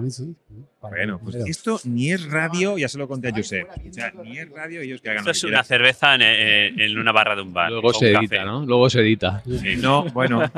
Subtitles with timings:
[0.00, 0.36] Para mí sí.
[0.80, 3.68] Para Bueno, mí, pues pero- esto ni es radio, ya se lo conté a Josep.
[3.68, 6.98] O sea, ni es radio, ellos que hagan Esto es una cerveza en, en- en
[6.98, 7.70] una barra de un bar.
[7.70, 8.44] Luego se edita, café.
[8.44, 8.64] ¿no?
[8.66, 9.42] Luego se edita.
[9.44, 9.80] quieran.
[9.82, 10.42] No, bueno.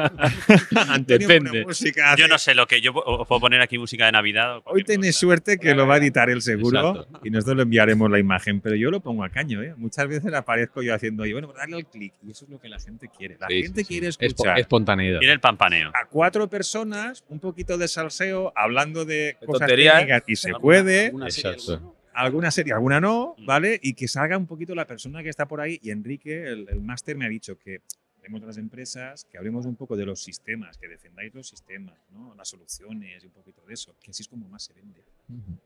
[0.88, 1.64] Antonio pone Depende.
[1.64, 4.58] música, Yo no sé lo que yo os puedo poner aquí música de Navidad.
[4.58, 5.20] o Hoy tenés cosa.
[5.20, 7.20] suerte que lo va a editar él seguro Exacto.
[7.24, 9.74] y nosotros le enviaremos la imagen, pero yo lo pongo a caño, ¿eh?
[9.76, 12.60] Muchas veces aparezco yo haciendo, y bueno, pues darle al clic y eso es lo
[12.60, 13.36] que la gente quiere.
[13.40, 13.88] La Sí, gente sí, sí.
[13.88, 15.18] quiere escuchar espontaneidad.
[15.18, 15.88] Tiene el pampaneo.
[15.90, 19.94] a cuatro personas un poquito de salseo hablando de, De cosas tonterías.
[19.96, 21.56] técnicas y se puede, Alguna serie.
[21.80, 21.96] ¿no?
[22.14, 23.46] alguna serie, alguna no, Mm.
[23.46, 23.80] ¿vale?
[23.82, 25.78] Y que salga un poquito la persona que está por ahí.
[25.82, 27.80] Y Enrique, el, el máster, me ha dicho que
[28.18, 31.96] hablemos de las empresas, que hablemos un poco de los sistemas, que defendáis los sistemas,
[32.10, 32.34] ¿no?
[32.36, 35.02] Las soluciones y un poquito de eso, que así es como más se vende.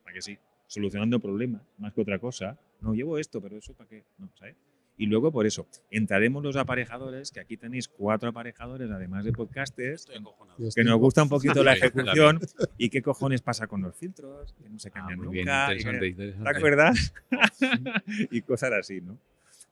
[0.05, 0.39] ¿Para que sí?
[0.69, 2.59] Solucionando problemas, más que otra cosa.
[2.81, 4.57] No, llevo esto, pero eso para qué, no, ¿sabes?
[4.99, 10.07] Y luego, por eso, entraremos los aparejadores, que aquí tenéis cuatro aparejadores, además de podcasters,
[10.07, 11.73] que estoy- nos gusta un poquito la
[12.35, 12.41] ejecución
[12.79, 15.69] y qué cojones pasa con los filtros, que no se Ah, cambian muy bien, nunca.
[15.75, 16.51] y interesante, interesante.
[16.51, 17.15] ¿Te acuerdas?
[18.31, 19.19] y cosas así, ¿no?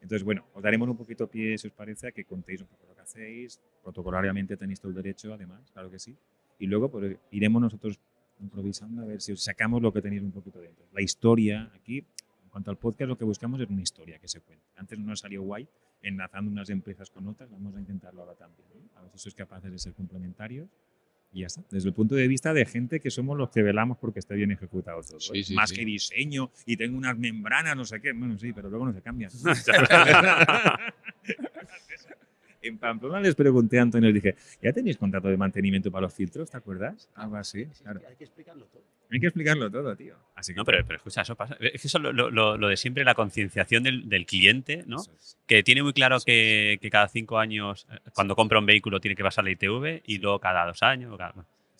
[0.03, 2.85] Entonces, bueno, os daremos un poquito pie, si os parece, a que contéis un poco
[2.89, 3.59] lo que hacéis.
[3.83, 6.15] Protocolariamente tenéis todo el derecho, además, claro que sí.
[6.59, 7.99] Y luego pues, iremos nosotros
[8.41, 10.85] improvisando a ver si os sacamos lo que tenéis un poquito dentro.
[10.93, 12.05] La historia, aquí,
[12.55, 14.65] cuanto al podcast, lo que buscamos es una historia que se cuente.
[14.77, 15.67] Antes no nos salió guay,
[16.03, 18.69] enlazando unas empresas con otras, vamos a intentarlo ahora también.
[18.73, 18.97] ¿no?
[18.97, 20.69] A ver si sois capaces de ser complementarios.
[21.33, 21.65] Y ya está.
[21.69, 24.53] Desde el punto de vista de gente que somos los que velamos porque esté bien
[24.53, 25.19] ejecutado todo.
[25.19, 25.43] Sí, ¿eh?
[25.43, 25.77] sí, Más sí.
[25.77, 28.13] que diseño y tengo unas membranas, no sé qué.
[28.13, 29.33] Bueno, sí, pero luego no se cambian.
[32.63, 36.15] en Pamplona les pregunté a Antonio, les dije, ¿ya tenéis contrato de mantenimiento para los
[36.15, 36.53] filtros?
[36.53, 37.09] ¿Te acuerdas?
[37.17, 37.67] Algo así.
[37.83, 38.01] Claro.
[38.09, 38.85] Hay que explicarlo todo.
[39.15, 40.17] Hay que explicarlo todo, tío.
[40.35, 41.57] Así que No, pero, pero escucha, eso pasa.
[41.61, 44.97] Es que eso lo, lo- de siempre, la concienciación del, del cliente, ¿no?
[45.01, 45.39] Es.
[45.47, 49.15] Que tiene muy claro que, que cada cinco años, eh, cuando compra un vehículo, tiene
[49.15, 51.17] que pasar la ITV y luego cada dos años.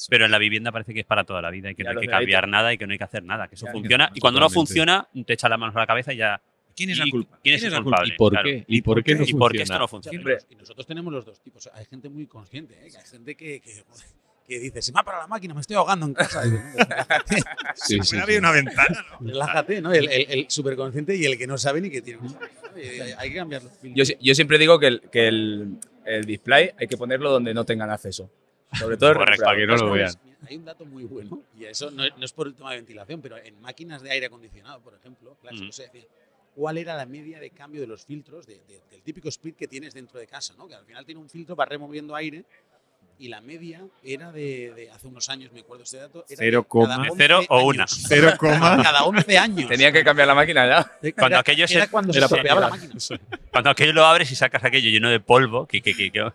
[0.09, 2.01] Pero en la vivienda parece que es para toda la vida y que Ya no
[2.01, 4.11] hay que cambiar nada y que no hay que hacer nada, que eso Ya, funciona.
[4.15, 6.41] Y cuando no funciona, te echa las manos a la cabeza y ya.
[6.77, 7.39] ¿Quién es la ¿Y culpa?
[7.43, 8.15] quién es el la culpable?
[8.15, 8.49] ¿Y por Claro.
[8.49, 8.65] qué?
[8.67, 9.79] ¿Y por qué no ¿Y por qué esto funciona?
[9.79, 10.37] no funciona?
[10.51, 11.71] Y nosotros tenemos los dos tipos.
[11.73, 12.91] Hay gente muy consciente, ¿eh?
[12.97, 13.85] hay gente que, que,
[14.47, 16.47] que dice, se me ha parado la máquina, me estoy ahogando en casa.
[16.47, 17.37] Y digo, "No, relájate,
[17.75, 18.39] Sí, sí, había sí.
[18.39, 19.27] una ventana, ¿no?
[19.27, 19.93] relájate, ¿no?
[19.93, 22.21] El, el, el superconsciente y el que no sabe ni que tiene.
[22.77, 24.09] hay, hay que cambiar los filtros.
[24.09, 27.65] Yo, yo siempre digo que, el, que el, el display hay que ponerlo donde no
[27.65, 28.31] tengan acceso.
[28.79, 30.13] Sobre todo el Correcto, Para que no lo vean.
[30.49, 33.23] Hay un dato muy bueno, y eso no, no es por el tema de ventilación,
[33.23, 35.73] pero en máquinas de aire acondicionado, por ejemplo, clásico, Mm.
[35.73, 36.03] se decía,
[36.55, 39.67] ¿cuál era la media de cambio de los filtros de- de- del típico split que
[39.69, 40.53] tienes dentro de casa?
[40.59, 40.69] ¿no?
[40.69, 42.45] Que al final tiene un filtro para removiendo aire
[43.19, 46.61] y la media era de, de hace unos años, me acuerdo este dato, era Cero
[46.63, 46.89] de coma.
[46.89, 47.83] cada ¿De 11 cero o una?
[47.85, 48.05] años.
[48.09, 48.77] Cero coma.
[48.83, 49.69] Cada 11 años.
[49.69, 51.13] Tenía que cambiar la máquina ya.
[51.13, 52.95] Cuando Era- aquello se- era cuando se era la máquina.
[53.53, 56.33] Cuando aquello lo abres y sacas aquello lleno de polvo, que, que, que, que-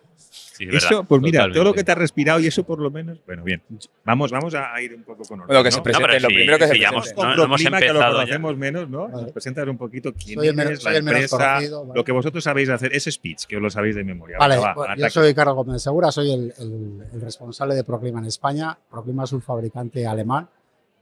[0.60, 0.90] Sí, es verdad.
[0.92, 3.18] Eso, pues mira, todo lo que te has respirado y eso por lo menos.
[3.24, 3.62] Bueno, bien.
[4.04, 5.46] Vamos, vamos a ir un poco con orden.
[5.46, 5.74] Bueno, que ¿no?
[5.76, 7.14] se presente, pero lo sí, primero que se presente.
[7.16, 8.20] no, no hemos Proclima, que lo empezado ya.
[8.20, 9.08] conocemos menos, ¿no?
[9.08, 9.22] Vale.
[9.22, 11.80] Nos presentas un poquito quién Soy el menos- eres, soy la el menos empresa, conocido,
[11.86, 11.98] vale.
[11.98, 14.36] lo que vosotros sabéis hacer, ese speech, que os lo sabéis de memoria.
[14.38, 18.18] Vale, va, pues, yo soy Carlos Gómez Segura, soy el, el- el responsable de Proclima
[18.18, 18.76] en España.
[18.90, 20.46] Proclima es un fabricante alemán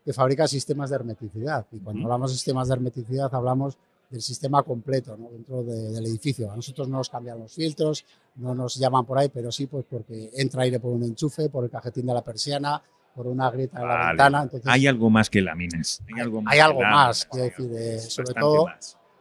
[0.05, 1.67] que fabrica sistemas de hermeticidad.
[1.73, 3.77] Y cuando hablamos de sistemas de hermeticidad hablamos
[4.11, 5.29] del sistema completo ¿no?
[5.31, 6.51] dentro de- del edificio.
[6.51, 8.05] A nosotros no nos cambian los filtros,
[8.37, 11.65] no nos llaman por ahí, pero sí pues porque entra aire por un enchufe, por
[11.65, 12.83] el cajetín de la persiana,
[13.15, 14.07] por una grieta en la Vale.
[14.09, 14.43] ventana.
[14.45, 16.01] Entonces, Hay algo más que láminas.
[16.15, 16.55] Hay algo más.
[16.55, 18.67] hay algo más, quiero decir, eh, sobre todo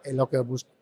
[0.04, 0.38] en lo que,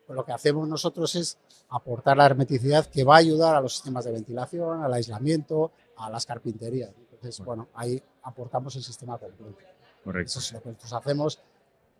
[0.08, 4.04] lo que hacemos nosotros es aportar la hermeticidad que va a ayudar a los sistemas
[4.04, 6.90] de ventilación, al aislamiento, a las carpinterías.
[7.10, 9.56] Entonces, bueno, ahí aportamos el sistema completo.
[10.04, 10.28] Correcto.
[10.30, 11.40] Eso es lo que nosotros hacemos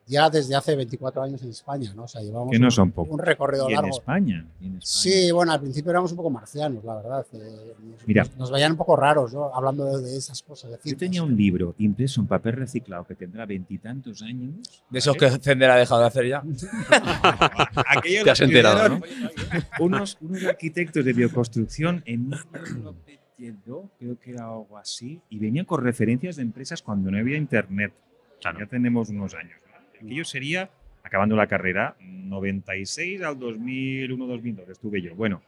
[0.08, 2.04] ya desde hace 24 años en España, ¿no?
[2.04, 3.12] O sea, llevamos Que no un, son pocos.
[3.12, 3.96] un recorrido Y en largo.
[3.96, 4.46] España.
[4.60, 4.80] y en España.
[4.84, 7.26] Sí, bueno, al principio éramos un poco marcianos, la verdad.
[7.32, 8.22] eh, nos, Mira.
[8.24, 9.52] nos- nos veían un poco raros, ¿no?
[9.54, 10.70] Hablando de, de esas cosas.
[10.70, 14.54] de Yo tenía un libro impreso en papel reciclado que tendrá veintitantos años.
[14.90, 16.42] De esos que Zender ha dejado de hacer ya.
[17.96, 24.44] Aquello Te has enterado, escribieron Unos, unos arquitectos de bioconstrucción en 1992, creo que era
[24.46, 27.92] algo así, y venían con referencias de empresas cuando no había internet.
[28.40, 28.60] Claro.
[28.60, 29.58] Ya tenemos unos años.
[30.00, 30.70] Aquello sería,
[31.02, 35.14] acabando la carrera, 96 al 2001-2002, estuve yo.
[35.14, 35.42] Bueno,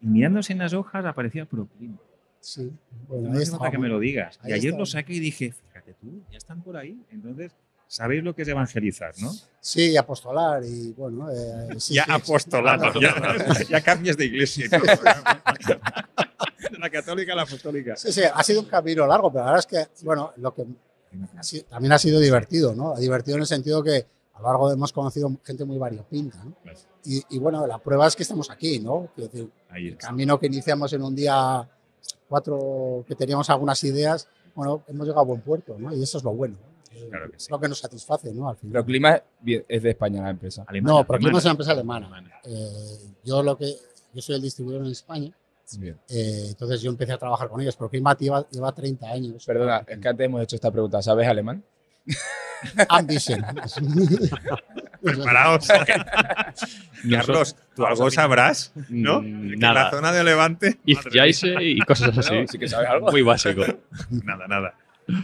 [0.00, 1.96] y mirándose en las hojas aparecía Proclima.
[2.40, 2.70] Sí,
[3.08, 4.38] bueno, No hace falta que me lo digas.
[4.44, 4.78] Y Ahí ayer está.
[4.78, 6.96] lo saqué y dije, fíjate tú, ya están por ahí.
[7.10, 7.52] Entonces,
[7.88, 9.32] sabéis lo que es evangelizar, ¿no?
[9.60, 11.28] Sí, y apostolar y bueno.
[11.30, 12.10] eh, sí, ya sí.
[12.12, 13.36] apostolado, ya,
[13.68, 14.66] ya cambias de iglesia.
[16.68, 17.96] y de la católica a la apostólica.
[17.96, 20.64] Sí, sí, ha sido un camino largo, pero la verdad es que, bueno, lo que
[21.42, 22.94] sido- también ha sido divertido, ¿no?
[22.96, 26.54] Divertido en el sentido que a lo largo hemos conocido gente muy variopinta, ¿no?
[27.04, 29.08] Y, y, bueno, la prueba es que estamos aquí, ¿no?
[29.14, 31.68] Quiero decir, el camino que iniciamos en un día,
[32.28, 35.94] cuatro que teníamos algunas ideas, bueno, hemos llegado a buen puerto, ¿no?
[35.94, 36.56] Y eso es lo bueno.
[37.10, 37.44] Claro que sí.
[37.44, 38.48] Es lo que nos satisface, ¿no?
[38.48, 38.72] Al final.
[38.72, 40.64] Proclima bien- es de España la empresa.
[40.66, 42.06] Alemana, No, Proclima es una alemana.
[42.06, 42.40] empresa alemana.
[42.44, 43.76] Eh, yo lo que
[44.14, 45.30] yo soy el distribuidor en España,
[45.78, 45.96] Bien.
[46.08, 47.76] eh, entonces yo empecé a trabajar con ellos.
[47.76, 49.44] Proclima lleva, lleva 30 años.
[49.44, 51.02] Perdona, es que antes hemos hecho esta pregunta.
[51.02, 51.62] ¿Sabes alemán?
[52.88, 53.44] Ambition.
[55.02, 55.68] Preparaos.
[57.10, 59.20] Carlos, tú algo sabrás, ¿no?
[59.22, 59.90] Mm, en la Nada.
[59.90, 60.78] zona de Levante.
[61.12, 62.34] Jaise y cosas así.
[62.40, 63.10] No, sí que sabes algo.
[63.10, 63.62] Muy básico.
[64.24, 64.74] Nada, nada.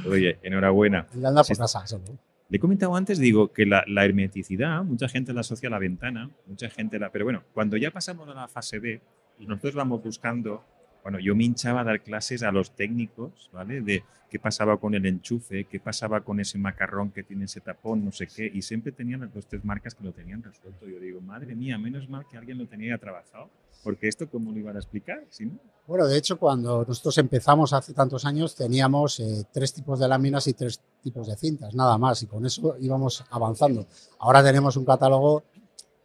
[0.08, 1.06] Oye, enhorabuena.
[1.14, 1.54] Y anda Sí.
[1.54, 2.04] por casa solo.
[2.48, 5.78] Le he comentado antes, digo, que la, la hermeticidad, mucha gente la asocia a la
[5.78, 7.10] ventana, mucha gente la...
[7.10, 9.00] Pero bueno, cuando ya pasamos a la fase B,
[9.46, 10.64] nosotros vamos buscando...
[11.02, 13.80] Bueno, yo me hinchaba a dar clases a los técnicos, ¿vale?
[13.80, 18.04] De qué pasaba con el enchufe, qué pasaba con ese macarrón que tiene ese tapón,
[18.04, 20.86] no sé qué, y siempre tenían las dos, tres marcas que lo tenían resuelto.
[20.86, 23.50] Yo digo, madre mía, menos mal que alguien lo tenía trabajado,
[23.82, 25.24] porque esto, ¿cómo lo iban a explicar?
[25.28, 25.58] Si no?
[25.86, 30.46] Bueno, de hecho, cuando nosotros empezamos hace tantos años, teníamos eh, tres tipos de láminas
[30.46, 33.86] y tres tipos de cintas, nada más, y con eso íbamos avanzando.
[34.20, 35.42] Ahora tenemos un catálogo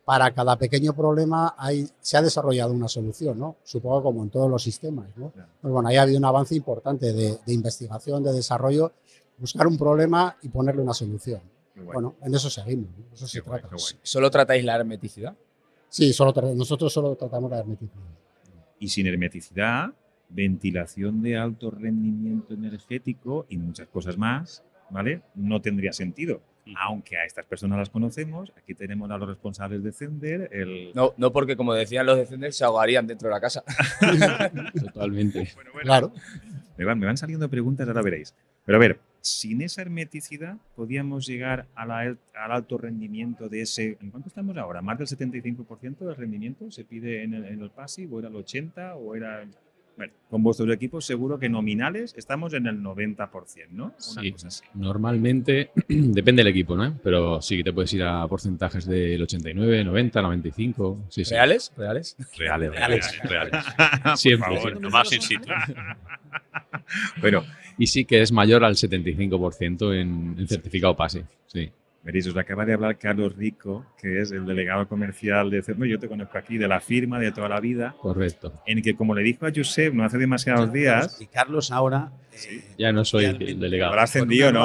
[0.08, 3.58] para cada pequeño problema, hay, se ha desarrollado una solución, ¿no?
[3.66, 5.32] Supongo como en todos los sistemas, ¿no?
[5.32, 5.50] Claro.
[5.60, 8.94] Pues bueno, ahí ha habido un avance importante de, de investigación, de desarrollo,
[9.38, 11.42] buscar un problema y ponerle una solución.
[11.76, 13.04] Bueno, en eso seguimos, ¿no?
[13.14, 13.76] Eso se guay, trata.
[14.02, 15.36] ¿Solo tratáis la hermeticidad?
[15.90, 18.06] Sí, solo nosotros solo tratamos la hermeticidad.
[18.80, 19.90] y sin hermeticidad,
[20.30, 25.24] ventilación de alto rendimiento energético y muchas cosas más, ¿vale?
[25.36, 26.40] No tendría sentido.
[26.76, 30.92] Aunque a estas personas las conocemos, aquí tenemos a los responsables de Zender, el...
[30.94, 33.64] No, no porque, como decían los descendentes, se ahogarían dentro de la casa.
[34.84, 35.50] Totalmente.
[35.56, 36.12] Bueno, bueno, Claro.
[36.78, 38.36] Me van, me van saliendo preguntas, ahora veréis.
[38.66, 43.62] Pero a ver, sin esa hermeticidad, podíamos llegar a la al- al alto rendimiento de
[43.62, 43.98] ese...
[44.02, 44.82] ¿En cuánto estamos ahora?
[44.82, 48.08] ¿Más del 75% del rendimiento se pide en el, en el PASI?
[48.12, 48.96] ¿O era el 80%?
[48.98, 49.44] ¿O era...?
[49.98, 53.86] Bueno, con vuestros equipos seguro que nominales estamos en el 90%, ¿no?
[53.86, 54.32] Una Sí.
[54.32, 54.64] cosa así.
[54.76, 57.00] Normalmente, depende del equipo, ¿no?
[57.04, 61.06] Pero sí que te puedes ir a porcentajes del 89, 90, 95.
[61.10, 61.34] Sí, sí.
[61.34, 61.74] ¿Reales?
[61.76, 62.16] ¿Reales?
[62.38, 63.22] Reales, Reales.
[63.24, 63.66] reales, reales.
[64.04, 64.46] Por Siempre.
[64.48, 64.62] favor.
[64.62, 64.82] siempre.
[64.82, 65.50] Nomás in situ.
[67.22, 67.44] Bueno,
[67.80, 71.26] Y sí que es mayor al 75% en, en certificado PASE.
[71.48, 71.70] Sí.
[72.04, 75.86] Veréis, os acaba de hablar Carlos Rico, que es el delegado comercial de CERMO.
[75.86, 78.54] Yo te conozco aquí de la firma de toda la vida, Correcto.
[78.66, 82.12] en que, como le dijo a Josep no hace demasiados días, Y Carlos ahora.
[82.14, 82.64] eh, Sí.
[82.78, 83.94] Ya no soy realmente el delegado.
[83.94, 84.60] Una ascendido, ¿no?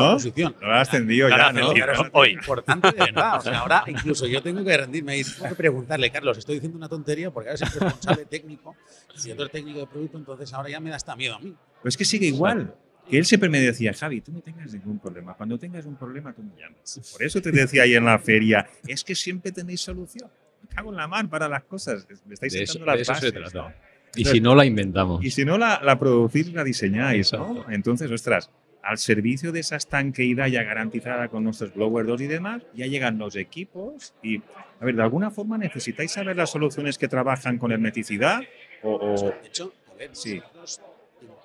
[0.60, 1.70] lo ha ascendido Lo ya, ¿no?
[2.12, 2.30] Hoy.
[2.32, 3.38] Importante de verdad.
[3.38, 6.76] O sea, ahora incluso yo tengo que rendirme y tengo que preguntarle, Carlos, estoy diciendo
[6.76, 8.76] una tontería porque ahora soy responsable técnico
[9.14, 11.54] es técnico de producto, entonces ahora ya me da hasta miedo a mí.
[11.82, 12.74] Pero es que sigue igual.
[13.08, 15.34] Que él siempre me decía, Javi, tú no tengas ningún problema.
[15.34, 17.10] Cuando tengas un problema, tú me llamas.
[17.12, 20.30] Por eso te decía ahí en la feria, es que siempre tenéis solución.
[20.62, 22.06] Me cago en la mar para las cosas.
[22.26, 23.68] Me estáis De eso, las de eso se bases, trata.
[23.68, 23.74] ¿no?
[24.14, 25.24] Y si no, la inventamos.
[25.24, 27.64] Y si no, la, la producís, la diseñáis, ¿no?
[27.70, 28.50] Entonces, ostras,
[28.82, 33.16] al servicio de esa estanqueidad ya garantizada con nuestros Blower 2 y demás, ya llegan
[33.18, 34.38] los equipos y,
[34.80, 38.42] a ver, de alguna forma necesitáis saber las soluciones que trabajan con hermeticidad
[38.82, 38.94] o...
[38.94, 40.36] o- De hecho, a ver, Sí.
[40.40, 40.80] nosotros,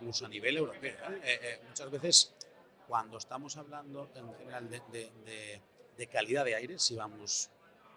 [0.07, 1.19] incluso a nivel europeo, ¿eh?
[1.23, 2.33] Eh, eh, muchas veces
[2.87, 5.61] cuando estamos hablando en general de, de- de-
[5.97, 7.49] de calidad de aire, si vamos,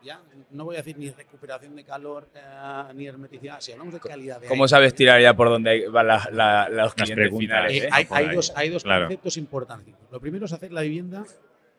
[0.02, 4.00] ya no voy a decir ni recuperación de calor eh, ni hermeticidad, si hablamos de
[4.00, 7.46] calidad de ¿Cómo aire, sabes tirar ya por donde van la- la- los clientes preguntas.
[7.68, 7.82] finales?
[7.82, 7.90] eh, eh?
[7.92, 8.34] hay, hay ahí.
[8.34, 9.04] dos, hay dos Claro.
[9.06, 9.94] conceptos importantes.
[10.10, 11.24] Lo primero es hacer la vivienda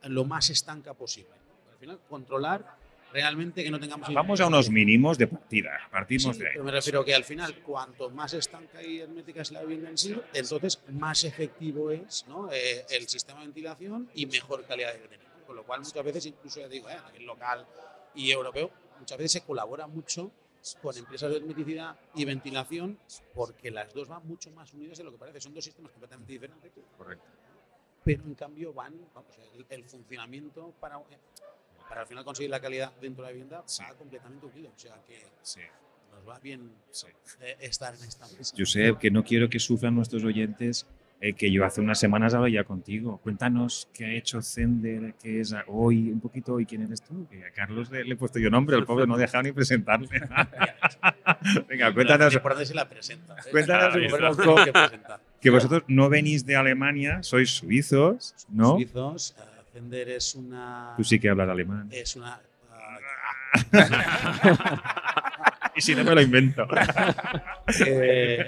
[0.03, 1.31] lo más estanca posible.
[1.73, 2.77] Al final, controlar
[3.13, 4.13] realmente que no tengamos...
[4.13, 6.53] Vamos a unos mínimos de partida, partimos Sí, de ahí.
[6.53, 9.97] pero me refiero que al final, cuanto más estanca y hermética es la vivienda en
[9.97, 12.49] sí, entonces más efectivo es ¿no?
[12.51, 15.19] Eh, el sistema de ventilación y mejor calidad de aire.
[15.45, 17.65] Con lo cual, muchas veces, incluso ya digo, eh, a nivel local
[18.15, 20.31] y europeo, muchas veces se colabora mucho
[20.81, 22.97] con empresas de hermeticidad y ventilación
[23.33, 25.41] porque las dos van mucho más unidas de lo que parece.
[25.41, 27.25] Son dos sistemas completamente diferentes, Correcto.
[28.05, 30.99] pero en cambio van, vamos, el, el funcionamiento para,
[31.91, 34.71] para al final conseguir la calidad dentro de la vivienda va completamente unido.
[34.73, 35.59] O sea que Sí,
[36.15, 37.07] nos va bien sí.
[37.41, 38.55] eh, estar en esta mesa.
[38.55, 40.87] Yo sé que no quiero que sufran nuestros oyentes
[41.19, 43.17] eh, que yo hace unas semanas hablaba ya contigo.
[43.21, 47.27] Cuéntanos qué ha hecho Zender, qué es hoy, un poquito hoy quién eres tú.
[47.29, 49.51] Que a Carlos le, le he puesto yo nombre, el pobre no ha dejado ni
[49.51, 50.07] presentarle.
[51.67, 53.35] Venga, cuéntanos es si la presenta.
[53.35, 53.51] ¿eh?
[53.51, 54.55] Cuéntanos un Primero poco.
[54.63, 54.71] que
[55.41, 58.75] que vosotros no venís de Alemania, sois suizos, ¿no?
[58.75, 60.93] Suizos, eh, Zender es una.
[60.97, 61.87] Tú sí que hablas alemán.
[61.91, 62.39] Es una.
[65.73, 66.67] Y si no me lo invento.
[67.87, 68.47] eh,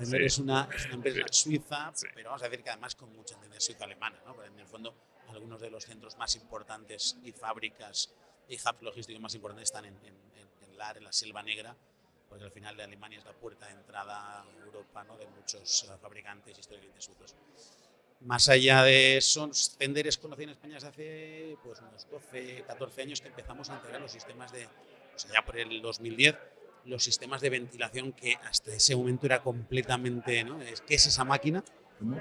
[0.00, 0.16] Sí.
[0.16, 2.06] es, una, es una empresa suiza, Sí.
[2.12, 4.18] pero vamos a decir que además con mucha tendencia suizo-alemana.
[4.26, 4.34] ¿no?
[4.34, 4.94] Porque en el fondo,
[5.28, 8.12] algunos de los centros más importantes y fábricas
[8.48, 11.76] y hubs logísticos más importantes están en, en, en, en Lar, en la Selva Negra,
[12.28, 15.16] porque al final de Alemania es la puerta de entrada a Europa ¿no?
[15.16, 17.36] de muchos eh, fabricantes históricamente suizos.
[18.22, 23.02] Más allá de eso, Fender es conocido en España desde hace pues, unos 12, 14
[23.02, 26.36] años que empezamos a integrar los sistemas de, o sea, ya por el 2010,
[26.84, 30.60] los sistemas de ventilación que hasta ese momento era completamente, ¿no?
[30.60, 31.64] Es, ¿Qué es esa máquina?
[31.98, 32.20] ¿Cómo?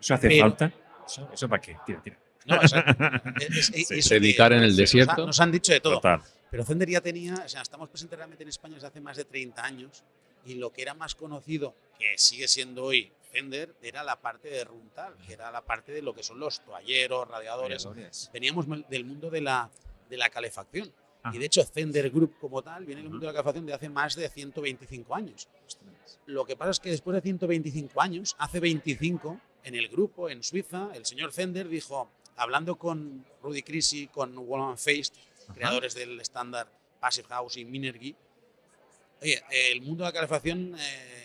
[0.00, 0.72] ¿Eso hace Pero- falta?
[1.06, 1.76] ¿Eso, eso para qué?
[1.86, 2.18] Tira, tira.
[2.44, 2.80] No, o sea,
[3.40, 5.26] es- es- Predicar que- en el nos ha- desierto.
[5.26, 5.94] Nos han dicho de todo.
[5.94, 6.22] Total.
[6.50, 9.24] Pero Fender ya tenía, o sea, estamos presentes realmente en España desde hace más de
[9.24, 10.02] 30 años
[10.44, 14.64] y lo que era más conocido, que sigue siendo hoy Fender, era la parte de
[14.64, 17.84] Runtal, que era la parte de lo que son los toalleros, radiadores.
[17.84, 18.30] Radiadores.
[18.32, 19.70] Veníamos del mundo de la,
[20.08, 20.90] de la calefacción.
[21.22, 21.36] Ajá.
[21.36, 23.90] Y de hecho, Fender Group como tal viene del mundo de la calefacción de hace
[23.90, 25.48] más de 125 años.
[26.24, 30.42] Lo que pasa es que después de 125 años, hace 25, en el grupo, en
[30.42, 35.14] Suiza, el señor Fender dijo, hablando con Rudy Crisi, con Wallman Feist,
[35.54, 36.68] creadores del estándar
[37.00, 38.16] Passive House y Minergy,
[39.20, 41.16] oye, el mundo de la calefacción eh,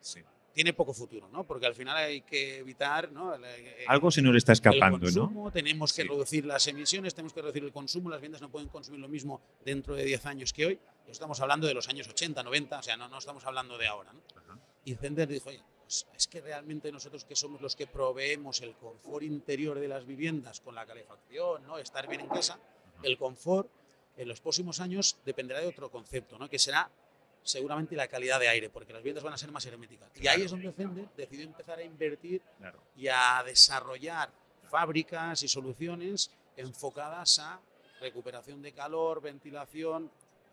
[0.00, 0.20] Sí.
[0.52, 1.44] Tiene poco futuro, ¿no?
[1.44, 3.34] Porque al final hay que evitar, ¿no?
[3.34, 5.20] El- el- Algo se nos está escapando, el ¿no?
[5.22, 6.08] consumo, tenemos que Sí.
[6.08, 9.40] reducir las emisiones, tenemos que reducir el consumo, las ventas no pueden consumir lo mismo
[9.64, 10.80] dentro de 10 años que hoy.
[11.08, 14.12] Estamos hablando de los años 80, 90, o sea, no, no estamos hablando de ahora.
[14.12, 14.20] ¿no?
[14.36, 14.58] Ajá.
[14.84, 18.74] Y Zender dijo, oye, pues es que realmente nosotros que somos los que proveemos el
[18.74, 21.78] confort interior de las viviendas con la calefacción, ¿no?
[21.78, 22.58] estar bien en casa,
[23.02, 23.68] el confort
[24.16, 26.48] en los próximos años dependerá de otro concepto, ¿no?
[26.48, 26.90] que será
[27.42, 30.10] seguramente la calidad de aire, porque las viviendas van a ser más herméticas.
[30.20, 32.80] Y ahí es donde Fender decidió empezar a invertir Claro.
[32.96, 34.30] y a desarrollar
[34.70, 37.60] fábricas y soluciones enfocadas a
[38.00, 40.10] recuperación de calor, ventilación,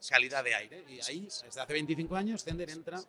[0.10, 0.84] calidad de aire.
[0.88, 3.00] Y ahí, desde hace 25 años, Zender entra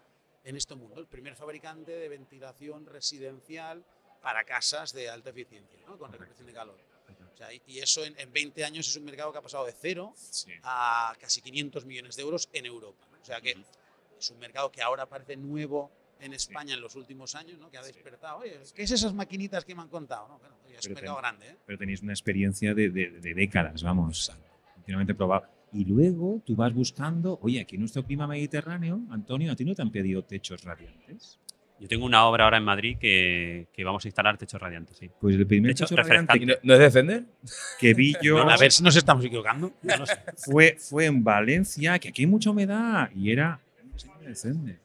[0.45, 3.85] en este mundo, el primer fabricante de ventilación residencial
[4.23, 5.99] para casas de alta eficiencia, ¿no?
[5.99, 6.79] con recuperación de calor.
[7.33, 9.65] O sea, y- y eso en, en 20 años es un mercado que ha pasado
[9.65, 10.53] de cero Sí.
[10.63, 13.07] a casi 500 millones de euros en Europa.
[13.21, 13.63] O sea que Ujú.
[14.19, 17.71] es un mercado que ahora parece nuevo en España en los últimos años, ¿no?
[17.71, 17.93] que ha Sí.
[17.93, 18.39] despertado.
[18.39, 20.27] Oye, ¿qué es esas maquinitas que me han contado?
[20.29, 21.49] No, bueno, oye, es Pero un mercado ten- grande.
[21.51, 21.57] ¿eh?
[21.67, 24.33] Pero tenéis una experiencia de, de- de décadas, vamos,
[24.75, 25.47] continuamente probado.
[25.73, 29.75] Y luego tú vas buscando, oye, aquí en nuestro clima mediterráneo, Antonio, ¿a ti no
[29.75, 31.39] te han pedido techos radiantes?
[31.81, 35.11] Yo tengo una obra ahora en Madrid que, que vamos a instalar techos radiantes, sí.
[35.21, 37.25] Pues el primer Techo techo radiante ¿Y no, no es de Fender?
[37.79, 39.73] que vi yo A ver si nos estamos equivocando.
[39.83, 40.19] No lo sé.
[40.37, 43.61] fue, fue en Valencia, que aquí hay mucha humedad, y era.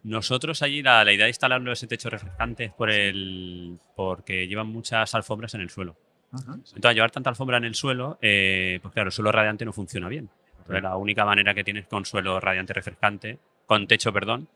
[0.04, 4.68] Nosotros allí la, la idea de instalarlo ese techo refrescante es por el, porque llevan
[4.68, 5.98] muchas alfombras en el suelo.
[6.32, 6.54] Ajá.
[6.54, 9.74] Entonces, al llevar tanta alfombra en el suelo, eh, pues claro, el suelo radiante no
[9.74, 10.30] funciona bien.
[10.60, 14.48] Entonces, la única manera que tienes con suelo radiante refrescante, con techo, perdón,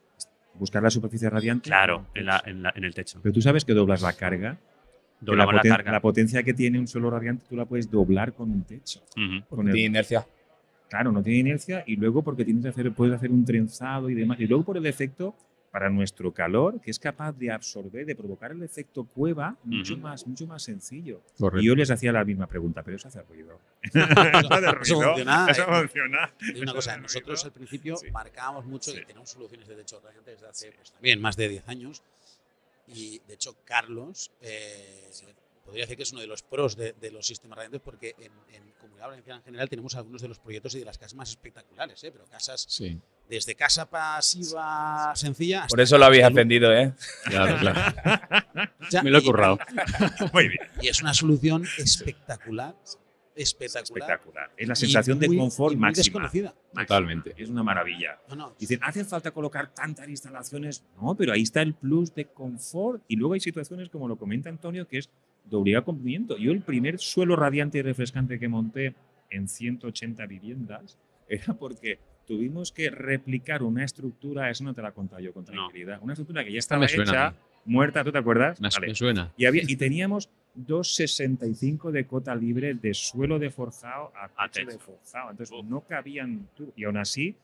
[0.58, 1.68] Buscar la superficie radiante.
[1.68, 3.20] claro, en, la- en la- en el techo.
[3.22, 4.58] Pero tú sabes que doblas la carga.
[5.20, 5.90] Doblamos la, carga.
[5.92, 9.00] la potencia que tiene un suelo radiante tú la puedes doblar con un techo.
[9.48, 10.24] Con el- Tiene inercia.
[10.88, 14.14] Claro, no tiene inercia y luego porque tienes que hacer, puedes hacer un trenzado y
[14.14, 14.38] demás.
[14.40, 15.34] Y luego por el efecto
[15.78, 20.26] para nuestro calor, que es capaz de absorber, de provocar el efecto cueva mucho, más,
[20.26, 21.20] mucho más sencillo.
[21.38, 21.62] Correcto.
[21.62, 23.60] Y yo les hacía la misma pregunta, pero eso hace ruido.
[23.84, 25.78] Eso funciona, Eso eh.
[25.82, 26.34] funciona.
[26.52, 28.10] Y una cosa, nosotros al principio Sí.
[28.10, 28.98] marcábamos mucho Sí.
[28.98, 32.02] que tenemos soluciones de techo radiante desde hace pues, también más de 10 años.
[32.88, 35.08] Y de hecho, Carlos eh,
[35.68, 38.32] podría decir que es uno de los pros de, de los sistemas radiantes porque en,
[38.54, 41.28] en Comunidad Valenciana en general tenemos algunos de los proyectos y de las casas más
[41.30, 42.10] espectaculares, ¿eh?
[42.10, 42.98] pero casas Sí,
[43.28, 46.92] desde casa pasiva sencilla hasta Por eso lo habéis aprendido, ¿eh?
[47.24, 47.80] claro, claro.
[48.90, 49.58] Ya, Me lo he y- currado.
[50.32, 50.60] Muy bien.
[50.80, 52.74] Y es una solución espectacular,
[53.36, 53.84] espectacular.
[53.84, 54.50] Espectacular.
[54.56, 56.02] Es la sensación muy- de confort muy máxima.
[56.04, 56.54] desconocida.
[56.72, 56.86] Máxima.
[56.86, 57.34] Totalmente.
[57.36, 58.18] Es una maravilla.
[58.28, 60.82] No, no, Dicen, ¿hace falta colocar tantas instalaciones?
[61.00, 63.02] No, pero ahí está el plus de confort.
[63.08, 65.10] Y luego hay situaciones, como lo comenta Antonio, que es
[65.44, 66.36] de obligado cumplimiento.
[66.36, 68.94] Yo el primer suelo radiante y refrescante que monté
[69.30, 74.92] en 180 viviendas era porque tuvimos que replicar una estructura, eso no te la he
[74.92, 75.52] contado yo con No.
[75.52, 78.60] tranquilidad, una estructura que ya Esta estaba me suena a hecha, muerta, ¿tú te acuerdas?
[78.60, 78.86] Me, Vale.
[78.88, 79.32] me suena.
[79.36, 84.78] Y, había, y teníamos 2,65 de cota libre de suelo de forjado a techo de
[84.78, 85.30] forjado.
[85.30, 85.64] Entonces Uf.
[85.66, 86.48] no cabían.
[86.76, 87.34] Y aún así,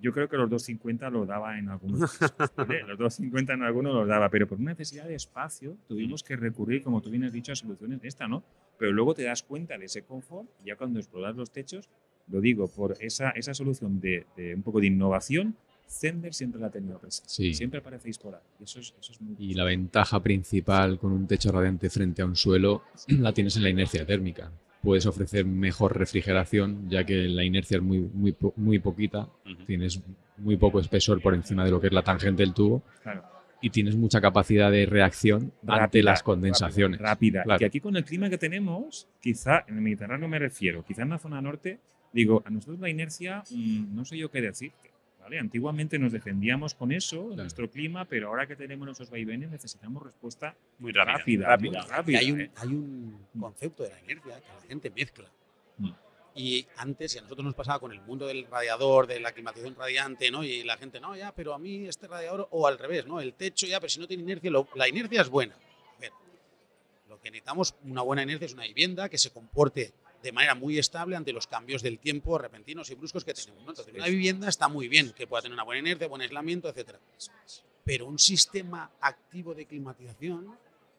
[0.00, 2.82] yo creo que los 2,50 lo daba en algunos casos, ¿vale?
[2.86, 6.82] Los 2,50 en algunos los daba, pero por una necesidad de espacio tuvimos que recurrir,
[6.82, 8.42] como tú bien has dicho, a soluciones de esta, ¿no?
[8.78, 11.88] Pero luego te das cuenta de ese confort y ya cuando exploras los techos,
[12.28, 15.56] lo digo, por esa, esa solución de, de un poco de innovación,
[15.90, 17.28] Zender siempre la ha tenido presente.
[17.30, 17.52] Sí.
[17.52, 18.40] Siempre aparecéis por ahí.
[18.60, 22.22] Y eso es, eso es muy Y la ventaja principal con un techo radiante frente
[22.22, 24.52] a un suelo la tienes en la inercia térmica.
[24.82, 29.28] Puedes ofrecer mejor refrigeración, ya que la inercia es muy, muy, muy poquita.
[29.66, 30.00] Tienes
[30.38, 33.22] muy poco espesor por encima de lo que es la tangente del tubo Claro.
[33.60, 36.98] y tienes mucha capacidad de reacción ante las condensaciones.
[36.98, 37.42] Rápida.
[37.42, 37.58] Claro.
[37.58, 41.10] Que aquí con el clima que tenemos, quizá en el Mediterráneo me refiero, quizá en
[41.10, 41.78] la zona norte,
[42.14, 44.89] digo, a nosotros la inercia, mm, no sé yo qué decirte.
[45.38, 47.42] Antiguamente nos defendíamos con eso, Claro.
[47.42, 51.44] nuestro clima, pero ahora que tenemos nuestros vaivenes necesitamos respuesta Muy rápido.
[51.44, 51.46] rápida.
[51.48, 51.80] Rápida.
[51.82, 52.50] muy rápida, hay un, ¿eh?
[52.56, 55.30] hay un concepto de la inercia que la gente mezcla.
[55.78, 55.90] Mm.
[56.34, 59.74] Y antes, y a nosotros nos pasaba con el mundo del radiador, de la climatización
[59.74, 60.44] radiante, ¿no?
[60.44, 63.20] Y la gente, no, ya, pero a mí este radiador, o al revés, ¿no?
[63.20, 65.54] El techo, ya, pero si no tiene inercia, lo- la inercia es buena.
[65.56, 66.12] A ver,
[67.08, 70.78] lo que necesitamos, una buena inercia es una vivienda que se comporte de manera muy
[70.78, 73.62] estable ante los cambios del tiempo repentinos y bruscos que tenemos.
[73.64, 73.70] ¿no?
[73.70, 76.98] Entonces, una vivienda está muy bien, que pueda tener una buena inercia, buen aislamiento, etcétera.
[77.84, 80.56] Pero un sistema activo de climatización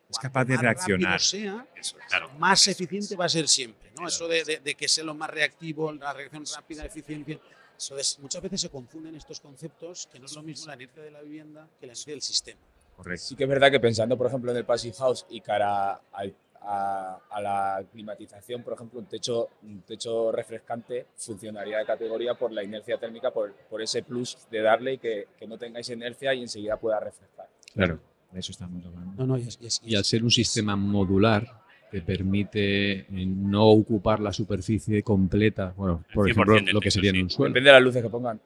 [0.10, 1.22] Es capaz de más rápido reaccionar.
[1.22, 2.06] sea, Eso es.
[2.08, 2.30] Claro.
[2.40, 3.92] más eficiente va a ser siempre.
[4.00, 4.08] ¿no?
[4.08, 7.40] Eso de, de- de que sea lo más reactivo, la reacción rápida, eficiencia.
[7.74, 11.12] Entonces, muchas veces se confunden estos conceptos, que no es lo mismo la inercia de
[11.12, 12.60] la vivienda que la inercia del sistema.
[12.96, 13.26] Correcto.
[13.26, 16.36] Sí que es verdad que pensando, por ejemplo, en el Passive House y cara al-
[16.64, 22.52] a, a la climatización, por ejemplo, un techo, un techo refrescante funcionaría de categoría por
[22.52, 26.34] la inercia térmica, por, por ese plus de darle y que, que no tengáis inercia
[26.34, 27.48] y enseguida pueda refrescar.
[27.74, 28.00] Claro,
[28.32, 29.14] de eso estamos hablando.
[29.18, 31.48] No, no, y, es- y es- Y al ser un sistema modular,
[31.90, 37.10] te permite eh, no ocupar la superficie completa, bueno, por 100% ejemplo, lo que sería
[37.10, 37.50] en un suelo.
[37.50, 38.40] Depende de las luces que pongan.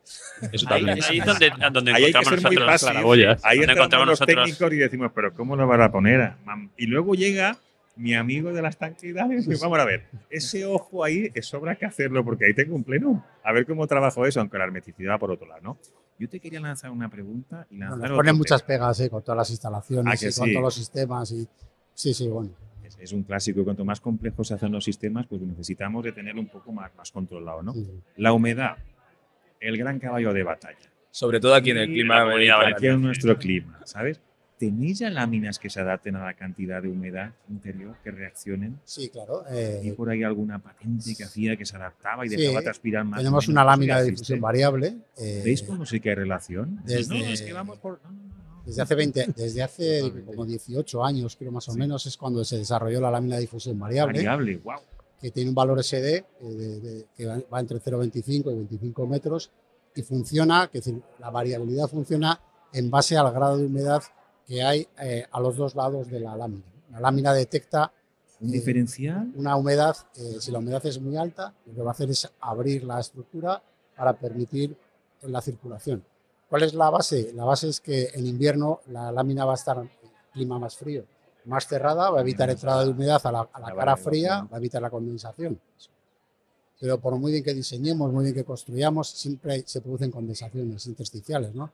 [0.52, 1.04] Eso Ahí, también.
[1.08, 2.90] ahí es donde, donde Ahí hay que encontramos ser muy nosotros fácil.
[2.90, 3.46] claraboyas.
[3.46, 6.32] Ahí encontramos los nosotros técnicos y decimos, pero ¿cómo lo van a poner?
[6.78, 7.56] Y luego llega
[7.96, 9.14] mi amigo de las dice,
[9.62, 13.25] vamos a ver, ese ojo ahí es sobra que hacerlo porque ahí tengo un pleno.
[13.44, 15.80] A ver cómo trabajo eso, aunque la hermeticidad por otro lado, ¿no?
[16.18, 19.38] Yo te quería lanzar una pregunta y lanzar otro ponen muchas pegas eh, con todas
[19.38, 20.54] las instalaciones Ah, y con sí.
[20.54, 21.32] todos los sistemas.
[21.32, 21.48] Y,
[21.94, 22.52] sí, sí, bueno.
[22.84, 26.42] Es, es un clásico, cuanto más complejos se hacen los sistemas, pues necesitamos de tenerlo
[26.42, 27.74] un poco más, más controlado, ¿no?
[27.74, 27.90] sí.
[28.18, 28.77] La humedad,
[29.60, 30.92] el gran caballo de batalla.
[31.12, 32.25] Sobre todo aquí en el clima.
[32.68, 34.22] Aquí en nuestro clima, ¿sabes?
[34.57, 38.79] ¿Tenéis ya láminas que se adapten a la cantidad de humedad interior que reaccionen?
[38.85, 39.44] Sí, claro.
[39.51, 43.03] ¿Y eh, por ahí alguna patente que hacía que se adaptaba y Sí, dejaba transpirar
[43.03, 43.20] más?
[43.20, 44.96] tenemos una ¿Eso lámina de difusión variable.
[45.18, 46.79] eh, ¿Veis cómo sí que hay relación?
[46.85, 48.00] desde- No, es que vamos por...
[48.03, 48.35] no, no.
[48.65, 51.77] Desde hace 20, desde hace como 18 años, creo más o Sí.
[51.77, 54.79] menos, es cuando se desarrolló la lámina de difusión variable, Variable, wow.
[55.22, 59.51] que tiene un valor SD eh, de- de- que va entre 0,25 y 25 metros
[59.96, 60.81] y funciona, que
[61.20, 62.39] la variabilidad funciona
[62.74, 64.01] en base al grado de humedad
[64.46, 66.66] que hay eh, a los dos lados de la lámina.
[66.92, 67.92] La lámina detecta
[68.42, 69.31] Eh, diferencial.
[69.36, 72.29] una humedad, eh, si la humedad es muy alta, lo que va a hacer es
[72.42, 73.62] abrir la estructura
[73.96, 74.77] para permitir
[75.24, 76.03] la circulación.
[76.50, 77.31] ¿Cuál es la base?
[77.34, 79.90] La base es que en invierno la lámina va a estar en
[80.34, 81.05] clima más frío,
[81.46, 84.42] más cerrada, va a evitar entrada de humedad a la, a la La cara fría,
[84.51, 85.60] va a evitar la condensación.
[86.79, 91.55] Pero por muy bien que diseñemos, muy bien que construyamos, siempre se producen condensaciones intersticiales.
[91.55, 91.72] ¿no?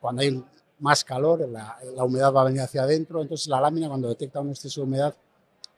[0.00, 0.44] Cuando hay
[0.78, 4.40] más calor, la, la humedad va a venir hacia adentro, entonces la lámina cuando detecta
[4.40, 5.14] un exceso de humedad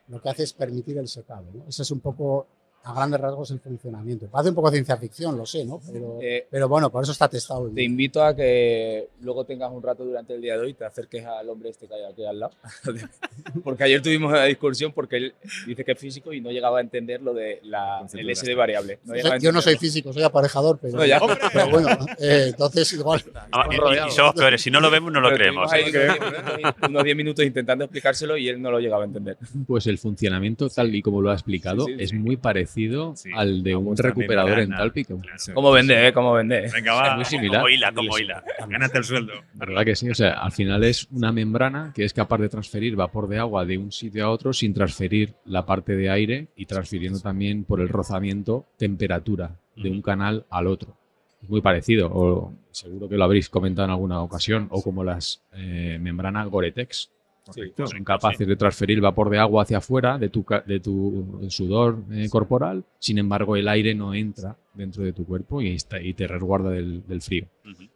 [0.09, 1.45] lo que hace es permitir el secado.
[1.67, 2.47] Ese es un poco,
[2.83, 4.27] a grandes rasgos, el funcionamiento.
[4.27, 5.79] Parece un poco ciencia ficción, lo sé, ¿no?
[5.91, 7.69] Pero, Eh, pero bueno, por eso está testado.
[7.69, 10.85] Te invito a que luego tengas un rato durante el día de hoy y te
[10.85, 12.53] acerques al hombre este que hay aquí al lado.
[13.63, 15.33] porque ayer tuvimos una discusión porque él
[15.67, 18.55] dice que es físico y no llegaba a entender lo de la, el S de
[18.55, 18.99] variable.
[19.03, 21.19] No llegaba a Yo no soy físico, soy aparejador, pero, No, ya.
[21.53, 21.89] pero bueno,
[22.19, 23.21] eh, entonces igual.
[23.51, 24.61] Ah, y- y, somos peores.
[24.61, 25.71] Si no lo vemos, no lo Pero creemos.
[25.73, 26.09] estuvimos ¿eh?
[26.09, 29.05] ahí unos diez minutos- unos 10 minutos intentando explicárselo y él no lo llegaba a
[29.07, 29.37] entender.
[29.67, 32.15] Pues el funcionamiento, tal y como lo ha explicado, Sí, sí, es sí.
[32.15, 32.68] muy parecido
[33.15, 34.75] Sí, al de un recuperador membrana.
[34.75, 35.19] entálpico.
[35.19, 35.37] Claro.
[35.53, 36.13] ¿Cómo vende, eh?
[36.13, 36.69] ¿Cómo vende?
[36.73, 37.15] Venga, va.
[37.15, 37.61] muy similar.
[37.61, 38.43] Como hila, como hila.
[38.67, 39.33] Gánate el sueldo.
[39.53, 40.09] ¿Verdad que sí?
[40.09, 43.65] O sea, al final es una membrana que es capaz de transferir vapor de agua
[43.65, 47.81] de un sitio a otro sin transferir la parte de aire y transfiriendo también por
[47.81, 50.97] el rozamiento temperatura de un canal al otro.
[51.41, 55.41] Es muy parecido, o seguro que lo habréis comentado en alguna ocasión, o como las
[55.53, 57.11] eh, membranas Gore-Tex.
[57.55, 57.87] Correcto.
[57.87, 62.03] Son capaces de transferir vapor de agua hacia afuera de tu, ca- de tu sudor
[62.11, 66.13] eh, corporal, sin embargo el aire no entra dentro de tu cuerpo y, está, y
[66.13, 67.47] te resguarda del, del frío.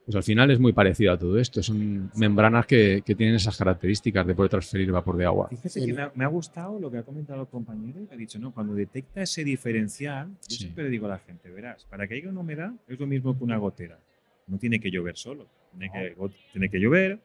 [0.06, 1.64] Pues al final es muy parecido a todo esto.
[1.64, 5.48] Son membranas que, que tienen esas características de poder transferir vapor de agua.
[5.50, 5.86] Fíjese Sí.
[5.88, 8.52] que me ha, me ha gustado lo que ha comentado el compañero ha dicho, no,
[8.54, 10.58] cuando detecta ese diferencial, yo Sí.
[10.58, 13.38] siempre le digo a la gente, verás, para que haya una humedad es lo mismo
[13.38, 13.98] que una gotera.
[14.48, 15.48] No tiene que llover solo.
[15.72, 17.20] Tiene que, go- tiene que llover,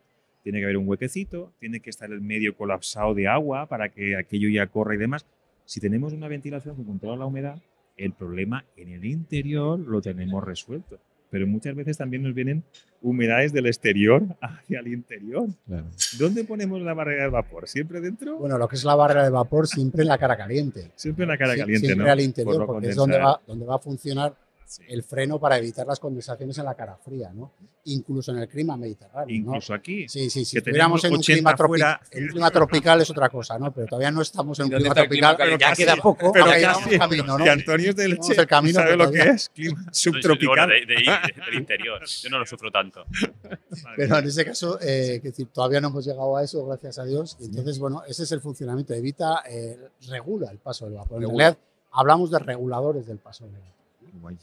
[0.49, 4.17] tiene que haber un huequecito, tiene que estar el medio colapsado de agua para que
[4.17, 5.27] aquello ya corra y demás.
[5.67, 7.61] Si tenemos una ventilación que controla la humedad,
[7.99, 10.99] el problema en el interior lo tenemos resuelto.
[11.29, 12.65] Pero muchas veces también nos vienen
[13.03, 15.49] humedades del exterior hacia el interior.
[15.67, 15.85] Claro.
[16.19, 17.69] ¿Dónde ponemos la barrera de vapor?
[17.69, 18.39] ¿Siempre dentro?
[18.39, 20.93] Bueno, lo que es la barrera de vapor siempre en la cara caliente.
[20.95, 22.11] Siempre en la cara caliente, siempre ¿no?
[22.11, 24.35] al interior, Por porque es donde va, donde va a funcionar
[24.69, 24.83] Sí.
[24.87, 27.53] el freno para evitar las condensaciones en la cara fría, ¿no?
[27.85, 29.35] Incluso en el clima mediterráneo, ¿no?
[29.55, 30.07] Incluso aquí.
[30.11, 32.01] Sí, sí, si que estuviéramos en un clima, 80 tropi- fuera.
[32.15, 33.73] un clima tropical es otra cosa, ¿no?
[33.73, 35.65] Pero todavía no estamos en un ¿Y clima el tropical, caliente?
[35.65, 36.99] ya queda poco, pero ahora casi.
[36.99, 37.45] camino, ¿no?
[37.45, 37.99] Que Antonio es
[38.39, 39.49] el camino, ¿sabe pero lo que es?
[39.49, 40.69] Clima subtropical.
[40.69, 42.05] de, de- de- del interior.
[42.07, 43.07] Yo no lo sufro tanto.
[43.97, 47.05] Pero en ese caso, eh, que decir, todavía no hemos llegado a eso, gracias a
[47.05, 47.37] Dios.
[47.41, 48.93] Y entonces, bueno, ese es el funcionamiento.
[48.93, 49.79] Evita, eh,
[50.09, 51.23] regula el paso del vapor.
[51.23, 51.57] En realidad,
[51.93, 54.35] hablamos de reguladores del paso del vapor.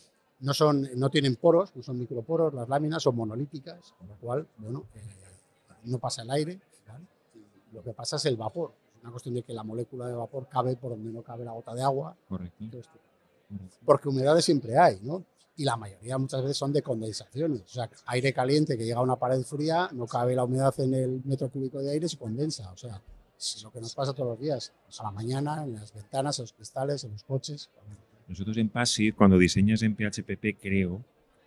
[0.45, 4.47] No, son, no tienen poros, no son microporos, las láminas son monolíticas, con lo cual,
[4.57, 5.01] bueno, eh,
[5.85, 6.61] no pasa el aire,
[7.73, 8.73] lo que pasa es el vapor.
[8.95, 11.51] Es una cuestión de que la molécula de vapor cabe por donde no cabe la
[11.51, 12.15] gota de agua.
[12.29, 12.63] Correcto.
[13.83, 15.25] Porque humedades siempre hay, ¿no?
[15.57, 17.63] Y la mayoría muchas veces son de condensaciones.
[17.63, 20.93] O sea, aire caliente que llega a una pared fría, no cabe la humedad en
[20.93, 22.71] el metro cúbico de aire, se condensa.
[22.71, 23.01] O sea,
[23.37, 24.73] es lo que nos pasa todos los días.
[24.99, 27.71] A la mañana, en las ventanas, en los cristales, en los coches.
[28.27, 31.03] Nosotros en Passive, cuando diseñas en PHPP, creo,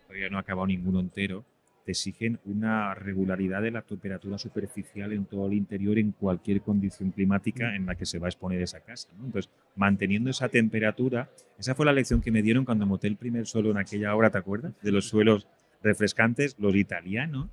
[0.07, 1.45] todavía no ha acabado ninguno entero,
[1.85, 7.13] te exigen una regularidad de la temperatura superficial en todo el interior en cualquier condición
[7.13, 9.09] climática en la que se va a exponer esa casa.
[9.19, 9.25] ¿no?
[9.25, 13.47] Entonces, manteniendo esa temperatura, esa fue la lección que me dieron cuando monté el primer
[13.47, 14.75] suelo en aquella obra, ¿te acuerdas?
[14.83, 15.47] De los suelos
[15.83, 17.49] refrescantes, los italianos,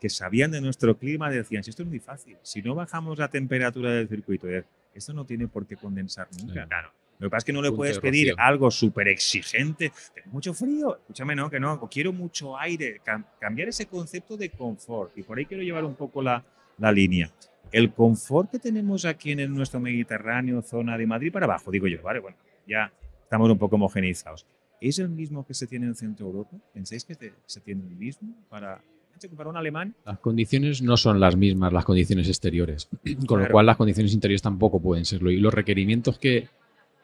[0.00, 3.28] que sabían de nuestro clima, decían, si esto es muy fácil, si no bajamos la
[3.28, 4.46] temperatura del circuito,
[4.94, 6.66] esto no tiene por qué condensar nunca.
[6.66, 6.92] Claro.
[7.18, 9.90] Lo que pasa es que no le Punto puedes de pedir algo súper exigente.
[10.14, 10.96] Tengo mucho frío.
[10.96, 11.80] Escúchame, no, que no.
[11.90, 13.00] Quiero mucho aire.
[13.04, 15.16] Cam- cambiar ese concepto de confort.
[15.16, 16.44] Y por ahí quiero llevar un poco la,
[16.78, 17.30] la línea.
[17.72, 21.86] El confort que tenemos aquí en el- nuestro Mediterráneo, zona de Madrid para abajo, digo
[21.88, 22.36] yo, vale, bueno,
[22.68, 24.46] ya estamos un poco homogeneizados.
[24.80, 26.56] ¿Es el mismo que se tiene en Centro Europa?
[26.74, 27.14] ¿Pensáis que
[27.46, 28.82] se, tiene el mismo para,
[29.36, 29.94] para un alemán?
[30.04, 32.88] Las condiciones no son las mismas, las condiciones exteriores.
[33.26, 35.30] Con lo cual, las condiciones interiores tampoco pueden serlo.
[35.30, 36.48] Y los requerimientos que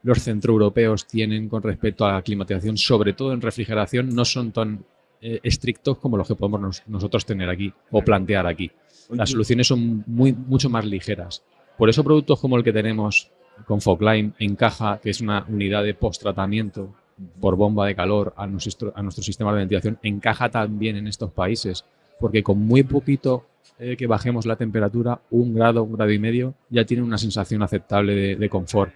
[0.03, 4.85] los centroeuropeos tienen con respecto a la climatización, sobre todo en refrigeración, no son tan
[5.21, 8.71] eh, estrictos como los que podemos nos- nosotros tener aquí o plantear aquí.
[9.11, 11.43] Las soluciones son muy, mucho más ligeras.
[11.79, 13.31] Por eso productos como el que tenemos
[13.67, 16.95] con Focline en caja, que es una unidad de post-tratamiento
[17.41, 21.31] por bomba de calor a nuestro, a nuestro sistema de ventilación, encaja también en estos
[21.31, 21.85] países,
[22.19, 23.47] porque con muy poquito
[23.79, 27.63] eh, que bajemos la temperatura, un grado, un grado y medio, ya tiene una sensación
[27.63, 28.93] aceptable de, de confort.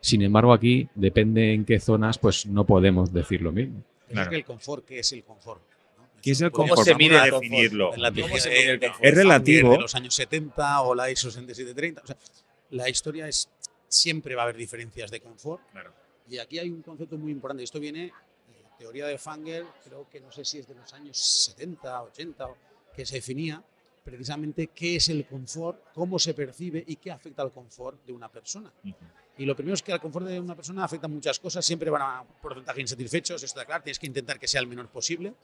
[0.00, 3.82] Sin embargo, aquí, depende en qué zonas, pues no podemos decir lo mismo.
[4.08, 4.22] Claro.
[4.22, 5.60] es que el confort, ¿qué es el confort?
[6.20, 6.82] ¿Qué es el confort?
[6.82, 7.94] se mide a definirlo.
[7.96, 9.04] La ¿Cómo se de- mide el de confort?
[9.06, 9.70] Es relativo.
[9.72, 12.02] De los años 70 o la ISO 7730.
[12.02, 12.16] O sea,
[12.70, 13.48] la historia es.
[13.88, 15.62] Siempre va a haber diferencias de confort.
[15.72, 15.92] Claro.
[16.28, 17.64] Y aquí hay un concepto muy importante.
[17.64, 20.92] Esto viene de la teoría de Fangel, creo que no sé si es de los
[20.92, 22.56] años 70, 80, o-
[22.94, 23.62] que se definía
[24.02, 28.30] precisamente qué es el confort, cómo se percibe y qué afecta al confort de una
[28.30, 28.72] persona.
[28.84, 28.94] Ujú.
[29.38, 32.02] Y lo primero es que al confort de una persona afecta muchas cosas, siempre van
[32.02, 35.34] a porcentaje insatisfechos, esto está claro, tienes que intentar que sea el menor posible,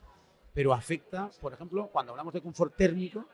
[0.53, 3.25] pero afecta, por ejemplo, cuando hablamos de confort térmico,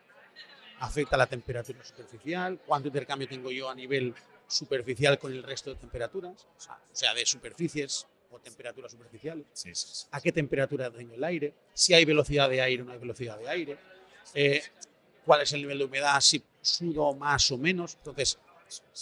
[0.79, 4.13] afecta la temperatura superficial, cuánto intercambio tengo yo a nivel
[4.47, 9.45] superficial con el resto de temperaturas, o sea, o sea, de superficies o temperaturas superficiales,
[9.53, 10.07] Sí, sí, sí.
[10.11, 13.37] a qué temperatura tengo el aire, si hay velocidad de aire o no hay velocidad
[13.37, 13.77] de aire,
[14.33, 14.61] eh,
[15.25, 17.95] cuál es el nivel de humedad, si sudo más o menos.
[17.95, 18.39] Entonces,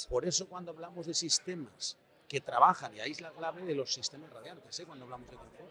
[0.10, 3.94] por eso cuando hablamos de sistemas que trabajan, y ahí es la clave de los
[3.94, 4.86] sistemas radiantes, ¿eh?
[4.86, 5.70] cuando hablamos de confort,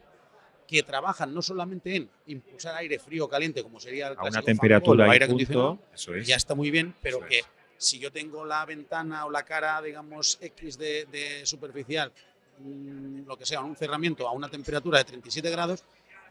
[0.66, 4.42] que trabajan no solamente en impulsar aire frío o caliente, como sería el A una
[4.42, 5.78] temperatura aire acondicionado.
[5.92, 6.26] Eso es.
[6.26, 7.46] ya está muy bien, pero Eso que es.
[7.76, 12.12] si yo tengo la ventana o la cara, digamos, X de, de superficial,
[12.58, 15.82] mm, lo que sea, un cerramiento a una temperatura de 37 grados,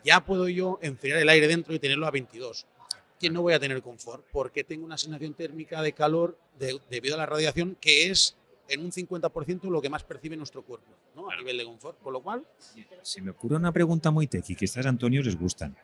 [0.05, 2.65] ya puedo yo enfriar el aire dentro y tenerlo a 22.
[3.19, 7.15] Que no voy a tener confort porque tengo una asignación térmica de calor de- debido
[7.15, 8.35] a la radiación que es
[8.69, 11.29] en un 50% lo que más percibe nuestro cuerpo, ¿no?
[11.29, 11.99] A nivel de confort.
[12.01, 12.43] Con lo cual,
[13.01, 15.75] Se me ocurre una pregunta muy tequi, que estas Antonio les gustan.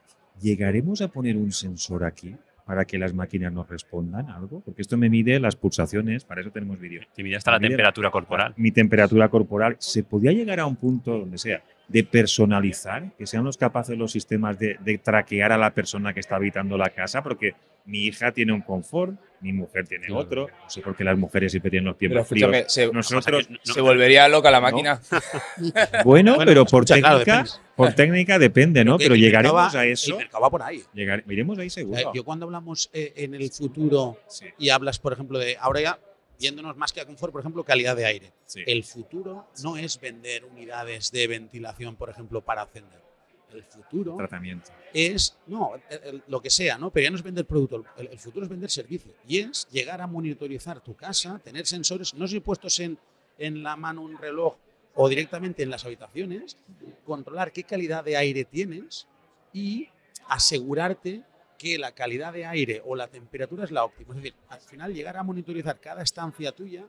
[0.42, 4.60] ¿Llegaremos a poner un sensor aquí para que las máquinas nos respondan algo?
[4.60, 7.02] Porque esto me mide las pulsaciones, para eso tenemos vídeo.
[7.16, 8.54] Te mide hasta la Mide temperatura corporal.
[8.58, 9.78] Mi temperatura corporal.
[9.80, 13.12] ¿Se podría llegar a un punto, donde sea, de personalizar?
[13.18, 16.78] Que sean los capaces los sistemas de, de traquear a la persona que está habitando
[16.78, 17.54] la casa, porque
[17.86, 20.22] mi hija tiene un confort, mi mujer tiene Claro.
[20.22, 20.48] otro.
[20.48, 22.66] No sé por qué las mujeres siempre tienen los pies Pero fríos.
[22.68, 25.00] se, Nosotros, No, se volvería loca la máquina.
[26.04, 27.50] bueno, Bueno, pero por escucha, técnica, depende.
[27.76, 28.98] por técnica depende, ¿no?
[28.98, 30.14] Pero llegaremos a eso.
[30.14, 30.82] El mercado va por ahí.
[30.94, 32.00] Llegar, iremos ahí O seguro.
[32.00, 35.82] sea, yo cuando hablamos eh, en el futuro Sí, y hablas, por ejemplo, de ahora
[35.82, 36.00] ya
[36.40, 38.34] yéndonos más que a confort, por ejemplo, calidad de aire.
[38.46, 38.62] sí.
[38.66, 43.04] El futuro no es vender unidades de ventilación, por ejemplo, para ascender.
[43.52, 44.70] El futuro tratamiento.
[44.94, 46.92] es, no, el- el- lo que sea, ¿no?
[46.92, 49.14] Pero ya no es vender producto, el, el futuro es vender servicio.
[49.28, 52.98] Y es llegar a monitorizar tu casa, tener sensores, no sé puestos en,
[53.38, 54.56] en la mano un reloj
[54.96, 56.58] o directamente en las habitaciones,
[57.06, 59.08] controlar qué calidad de aire tienes
[59.54, 59.88] y
[60.28, 61.24] asegurarte
[61.58, 64.12] que la calidad de aire o la temperatura es la óptima.
[64.16, 66.86] Es decir, al final llegar a monitorizar cada estancia tuya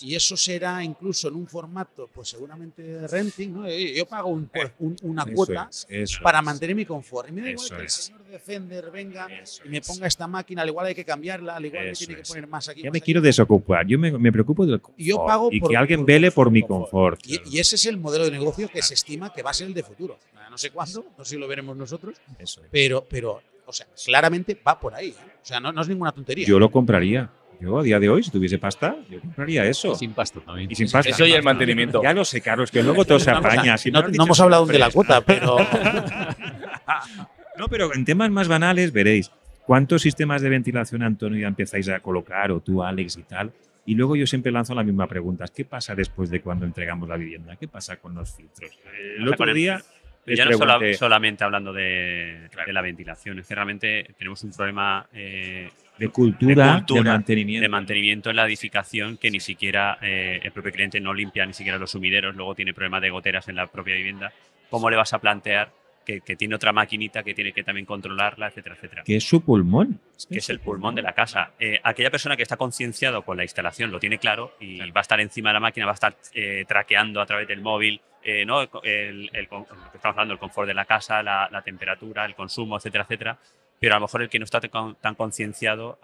[0.00, 3.68] y eso será incluso en un formato, pues seguramente renting, ¿no?
[3.68, 6.44] Yo pago un- por- un- una Eso cuota es, eso para es.
[6.46, 7.28] mantener mi confort.
[7.28, 9.28] Y me da igual Eso que el señor de Fender venga
[9.62, 12.22] y me ponga esta máquina, al igual hay que cambiarla, al igual me tiene que
[12.22, 12.84] poner más aquí.
[12.84, 13.04] Más me allá.
[13.04, 13.86] quiero desocupar.
[13.86, 14.98] Yo me, me preocupo del confort.
[14.98, 17.20] Yo pago y por- que alguien por vele por mi confort.
[17.26, 19.66] Y, y ese es el modelo de negocio que se estima que va a ser
[19.66, 20.18] el de futuro.
[20.50, 22.16] No sé cuándo, no sé si lo veremos nosotros,
[22.72, 25.08] pero, pero o sea, claramente va por ahí.
[25.08, 25.14] ¿eh?
[25.42, 26.46] O sea, no, no es ninguna tontería.
[26.46, 27.30] Yo lo compraría.
[27.60, 29.94] Yo a día de hoy, si tuviese pasta, yo compraría eso.
[29.94, 30.70] Sin pasta también.
[30.70, 31.10] Y sin pasta.
[31.10, 32.02] Eso y el mantenimiento.
[32.02, 33.72] Ya lo sé, Carlos, que luego todo se No, apaña.
[33.72, 35.58] no, Si no, hemos hablado aún de la cuota, pero
[37.58, 39.30] No, pero en temas más banales veréis
[39.66, 43.52] cuántos sistemas de ventilación, Antonio, ya empezáis a colocar, o tú, Alex y tal.
[43.84, 45.44] Y luego yo siempre lanzo la misma pregunta.
[45.54, 47.56] ¿Qué pasa después de cuando entregamos la vivienda?
[47.56, 48.70] ¿Qué pasa con los filtros?
[49.18, 49.82] El otro día
[50.26, 52.66] ya no solamente hablando de, Claro.
[52.66, 57.62] de la ventilación, es que realmente tenemos un problema eh, de cultura, de, mantenimiento.
[57.62, 61.52] de mantenimiento en la edificación que ni siquiera eh, el propio cliente no limpia ni
[61.52, 64.32] siquiera los sumideros, luego tiene problemas de goteras en la propia vivienda.
[64.70, 65.72] ¿Cómo le vas a plantear
[66.04, 69.02] que, que tiene otra maquinita que tiene que también controlarla, etcétera, etcétera?
[69.04, 70.00] que es su pulmón.
[70.28, 71.52] que es el pulmón de la casa.
[71.58, 75.02] Eh, aquella persona que está concienciado con la instalación lo tiene claro y va a
[75.02, 78.44] estar encima de la máquina, va a estar eh, traqueando a través del móvil, eh,
[78.44, 78.62] ¿no?
[78.82, 82.24] el, el- con- lo que estamos hablando, el confort de la casa, la, la temperatura,
[82.24, 83.38] el consumo, etcétera, etcétera.
[83.78, 85.98] Pero a lo mejor el que no está tan tan concienciado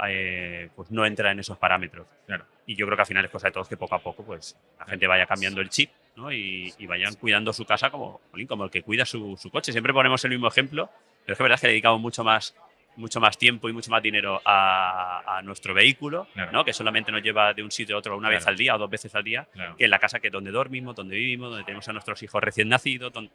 [0.75, 2.07] pues no entra en esos parámetros.
[2.27, 2.47] Claro.
[2.65, 4.57] Y yo creo que al final es cosa de todos que poco a poco pues
[4.79, 6.33] la gente vaya cambiando el chip ¿no?
[6.33, 9.73] y, y vayan cuidando su casa como, como el que cuida su, su coche.
[9.73, 10.91] Siempre ponemos el mismo ejemplo,
[11.25, 12.55] pero es que verdad es que dedicamos mucho más
[12.99, 16.51] mucho más tiempo y mucho más dinero a, a nuestro vehículo, Claro.
[16.51, 16.65] ¿no?
[16.65, 18.89] que solamente nos lleva de un sitio a otro una vez al día o dos
[18.89, 19.77] veces al día, Claro.
[19.77, 22.71] que en la casa que donde dormimos, donde vivimos, donde tenemos a nuestros hijos recién
[22.71, 23.13] nacidos.
[23.13, 23.31] don-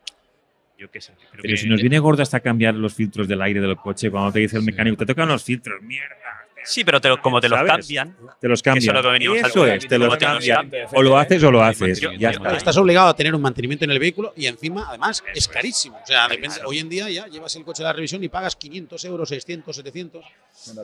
[0.79, 1.13] Yo qué sé.
[1.13, 4.09] creo Pero que- si nos viene gordo hasta cambiar los filtros del aire del coche,
[4.09, 6.40] cuando te dice el mecánico, te tocan los filtros, mierda.
[6.63, 7.71] Sí, pero te lo- como te los ¿Sabes?
[7.71, 8.97] cambian, Te los Eso cambian.
[8.97, 10.71] es lo que Eso es, te los como te los cambian.
[10.93, 11.99] O lo haces o lo haces.
[11.99, 12.55] Yo- Ya yo- está.
[12.57, 15.97] estás obligado a tener un mantenimiento en el vehículo y encima, además, es carísimo.
[16.03, 18.55] O sea, depende- hoy en día ya llevas el coche a la revisión y pagas
[18.55, 20.23] 500 euros, 600, 700.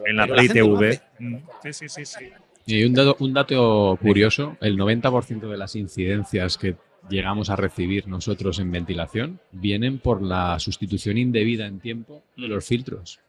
[0.06, 0.90] En la la Play gente lo TV.
[0.90, 1.02] hace.
[1.20, 1.36] Mm.
[1.64, 2.26] Sí, sí, sí, sí.
[2.66, 6.76] Y un dato, un dato curioso, el 90% de las incidencias que
[7.10, 12.66] llegamos a recibir nosotros en ventilación vienen por la sustitución indebida en tiempo de los
[12.66, 13.20] filtros.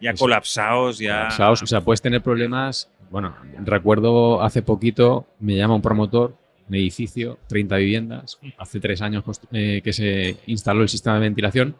[0.00, 0.24] Ya Eso.
[0.24, 1.18] colapsados, ya.
[1.20, 2.90] Colapsados, O sea, puedes tener problemas.
[3.10, 3.34] Bueno,
[3.64, 6.36] recuerdo hace poquito me llama un promotor,
[6.68, 11.76] un edificio, 30 viviendas, hace tres años eh, que se instaló el sistema de ventilación.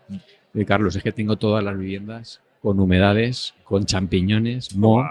[0.54, 5.07] Y Carlos, es que tengo todas las viviendas con humedades, con champiñones, moho.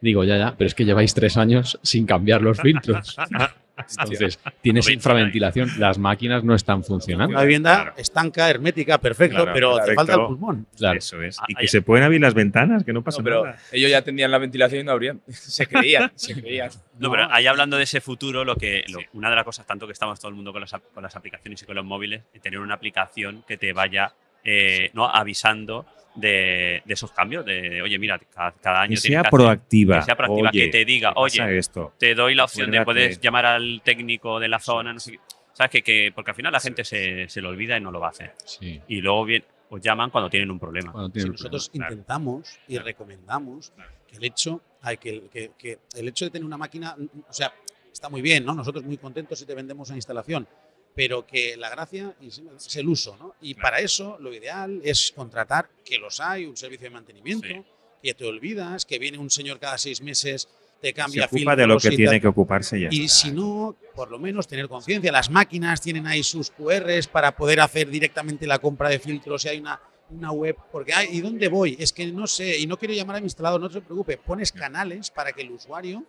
[0.00, 3.16] Digo, ya, ya, pero es que lleváis tres años sin cambiar los filtros.
[3.98, 7.34] Entonces, tienes infraventilación, las máquinas no están funcionando.
[7.34, 7.94] Una vivienda Claro.
[7.96, 10.66] estanca, hermética, perfecto, Claro, pero te falta el pulmón.
[10.76, 10.98] Claro.
[10.98, 11.38] Eso es.
[11.40, 11.70] Ah, Y que ya.
[11.70, 13.58] se pueden abrir las ventanas, que no pasa No, pero nada.
[13.72, 15.20] ellos ya tenían la ventilación y no abrían.
[15.28, 16.70] Se creían, se creían.
[16.98, 19.06] No, pero ahí hablando de ese futuro, lo que, lo- Sí.
[19.14, 21.62] una de las cosas, tanto que estamos todo el mundo con las, con las aplicaciones
[21.62, 24.12] y con los móviles, es tener una aplicación que te vaya
[24.44, 25.08] eh, ¿no?
[25.08, 29.98] avisando de, de esos cambios, de, de, oye, mira, cada, cada año Que sea proactiva.
[29.98, 31.92] que sea proactiva, Oye, que te diga, ¿qué pasa oye, esto.
[31.98, 33.06] te doy la opción de Acuérdate.
[33.08, 35.18] puedes llamar al técnico de la zona, no sé qué.
[35.52, 35.70] ¿Sabes?
[35.70, 38.08] Que, que- porque al final la gente se, se lo olvida y no lo va
[38.08, 38.34] a hacer.
[38.44, 38.80] Sí.
[38.88, 40.92] Y luego bien, os llaman cuando tienen un problema.
[41.14, 41.92] Si nosotros claro.
[41.92, 43.90] intentamos y recomendamos Claro.
[44.08, 46.96] que el hecho, hay que, que- que el hecho de tener una máquina,
[47.28, 47.52] o sea,
[47.92, 48.52] está muy bien, ¿no?
[48.54, 50.46] Nosotros muy contentos si te vendemos una instalación,
[50.94, 53.34] pero que la gracia es el uso, ¿no?
[53.40, 53.62] Y Claro.
[53.64, 57.62] para eso lo ideal es contratar, que los hay, un servicio de mantenimiento, Sí.
[58.02, 60.48] que te olvidas, que viene un señor cada seis meses,
[60.80, 62.88] te Se cambia ocupa de lo que tiene que ocuparse ya.
[62.90, 63.16] Y está.
[63.18, 65.10] si no, por lo menos tener conciencia.
[65.10, 69.40] Las máquinas tienen ahí sus QRs para poder hacer directamente la compra de filtros.
[69.42, 69.80] Si hay una,
[70.10, 71.74] una web, porque ay, ¿y dónde voy?
[71.80, 74.18] Es que no sé, y no quiero llamar a mi instalador, no se preocupe.
[74.18, 76.04] Pones canales para que el usuario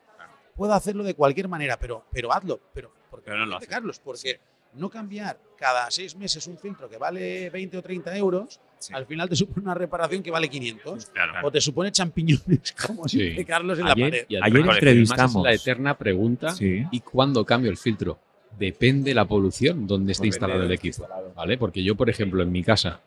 [0.57, 2.59] pueda hacerlo de cualquier manera, pero, pero hazlo.
[2.73, 3.67] Pero, porque Pero no lo hace.
[3.67, 4.41] Carlos, porque
[4.75, 8.93] no cambiar cada seis meses un filtro que vale 20 o 30 euros, Sí.
[8.93, 11.05] al final te supone una reparación que vale 500.
[11.07, 11.47] Claro.
[11.47, 13.19] O te supone champiñones, como Sí.
[13.19, 14.05] dice Carlos en la pared.
[14.05, 15.35] Ayer, y Ayer entrevistamos.
[15.37, 16.83] es la eterna pregunta Sí.
[16.91, 18.19] ¿y cuándo cambio el filtro?
[18.59, 21.07] Depende la polución donde esté instalado el equipo.
[21.35, 21.57] ¿vale?
[21.57, 22.99] Porque yo, por ejemplo, en mi casa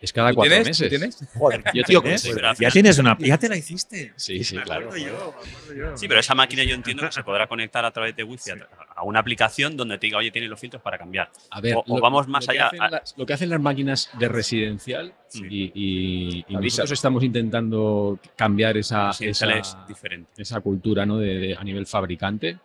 [0.00, 0.66] es cada ¿Tú cuatro tienes?
[0.68, 0.86] meses.
[0.88, 1.28] ¿Tú tienes?
[1.38, 3.16] Joder, Yo tío, tengo- ¿cómo Sí, se- pero al Ya tienes una.
[3.20, 4.12] Ya te la hiciste.
[4.16, 4.86] Sí, sí, Me claro.
[4.96, 5.96] yo, me acuerdo yo.
[5.96, 8.68] Sí, pero esa máquina yo entiendo que se podrá conectar a través de Wi-Fi a,
[8.96, 11.30] a una aplicación donde te diga, oye, tienes los filtros para cambiar.
[11.50, 12.70] A ver, O- o vamos más allá.
[12.90, 15.42] las- lo que hacen las máquinas de residencial Sí.
[15.48, 20.30] y, y- nosotros estamos intentando cambiar esa, Residencial esa, es diferente.
[20.42, 21.18] esa cultura ¿no?
[21.18, 22.58] de, de- a nivel fabricante.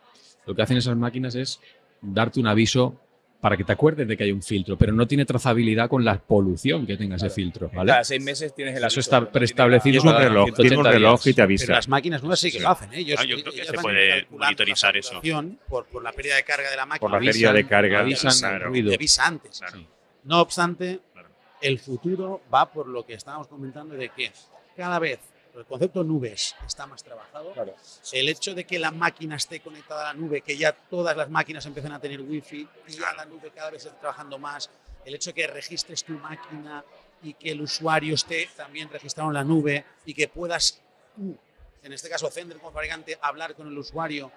[0.46, 1.60] Lo que hacen esas máquinas es
[2.02, 3.02] darte un aviso
[3.42, 6.18] para que te acuerdes de que hay un filtro, pero no tiene trazabilidad con la
[6.18, 7.92] polución que tenga ese filtro, ¿vale?
[7.92, 10.62] Cada seis meses tienes el Eso aviso, está no tiene preestablecido es un reloj, 180
[10.62, 11.66] tiene un reloj y te avisa.
[11.66, 12.94] Pero las máquinas nuevas sí que lo hacen.
[12.94, 13.00] ¿eh?
[13.00, 15.22] Ellos- Ah, yo creo que se puede monitorizar eso.
[15.68, 17.00] Por, por la pérdida de carga de la máquina.
[17.00, 18.00] Por la pérdida de carga.
[18.00, 18.70] avisan claro.
[18.70, 18.90] ruido.
[18.90, 19.60] te avisa antes.
[19.60, 19.86] Claro.
[20.24, 21.30] No obstante, Claro.
[21.62, 24.32] el futuro va por lo que estábamos comentando de que
[24.76, 25.20] cada vez
[25.60, 27.52] el concepto nubes está más trabajado.
[27.54, 27.76] Claro.
[28.12, 31.30] El hecho de que la máquina esté conectada a la nube, que ya todas las
[31.30, 34.70] máquinas empiecen a tener wifi y ya la nube cada vez esté trabajando más,
[35.06, 36.84] el hecho de que registres tu máquina
[37.24, 40.82] y que el usuario esté también registrado en la nube y que puedas,
[41.16, 41.38] tú,
[41.84, 44.32] en este caso Zender como fabricante, hablar con el usuario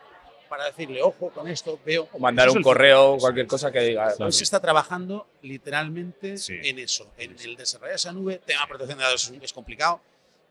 [0.49, 2.09] para decirle, ojo, con esto veo...
[2.13, 4.15] O mandar un correo o cualquier cosa que diga.
[4.19, 6.59] Hoy se está trabajando literalmente Sí.
[6.63, 8.41] en eso, en el desarrollar esa nube.
[8.47, 10.01] Tema de protección de datos es complicado,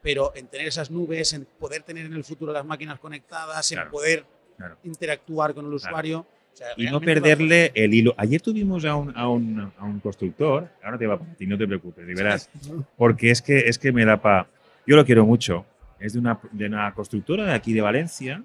[0.08, 3.76] pero en tener esas nubes, en poder tener en el futuro las máquinas conectadas, en
[3.76, 4.24] Claro, poder
[4.56, 4.78] claro.
[4.86, 6.20] interactuar con el usuario.
[6.20, 8.16] o sea, Y no perderle el hilo.
[8.16, 11.58] Ayer tuvimos a un, a un, a un constructor, ahora te va para ti, no
[11.58, 12.50] te preocupes, y verás,
[12.98, 14.48] porque es que, es que me da para...
[14.86, 15.66] Yo lo quiero mucho.
[16.00, 18.42] Es de una, de una constructora de aquí de Valencia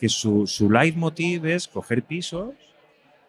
[0.00, 2.52] que su, su leitmotiv es coger pisos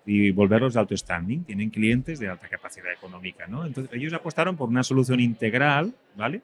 [0.04, 1.44] y volverlos de alto standing.
[1.44, 3.68] Tienen clientes de alta capacidad económica, ¿no?
[3.68, 6.42] Entonces ellos apostaron por una solución integral, ¿vale?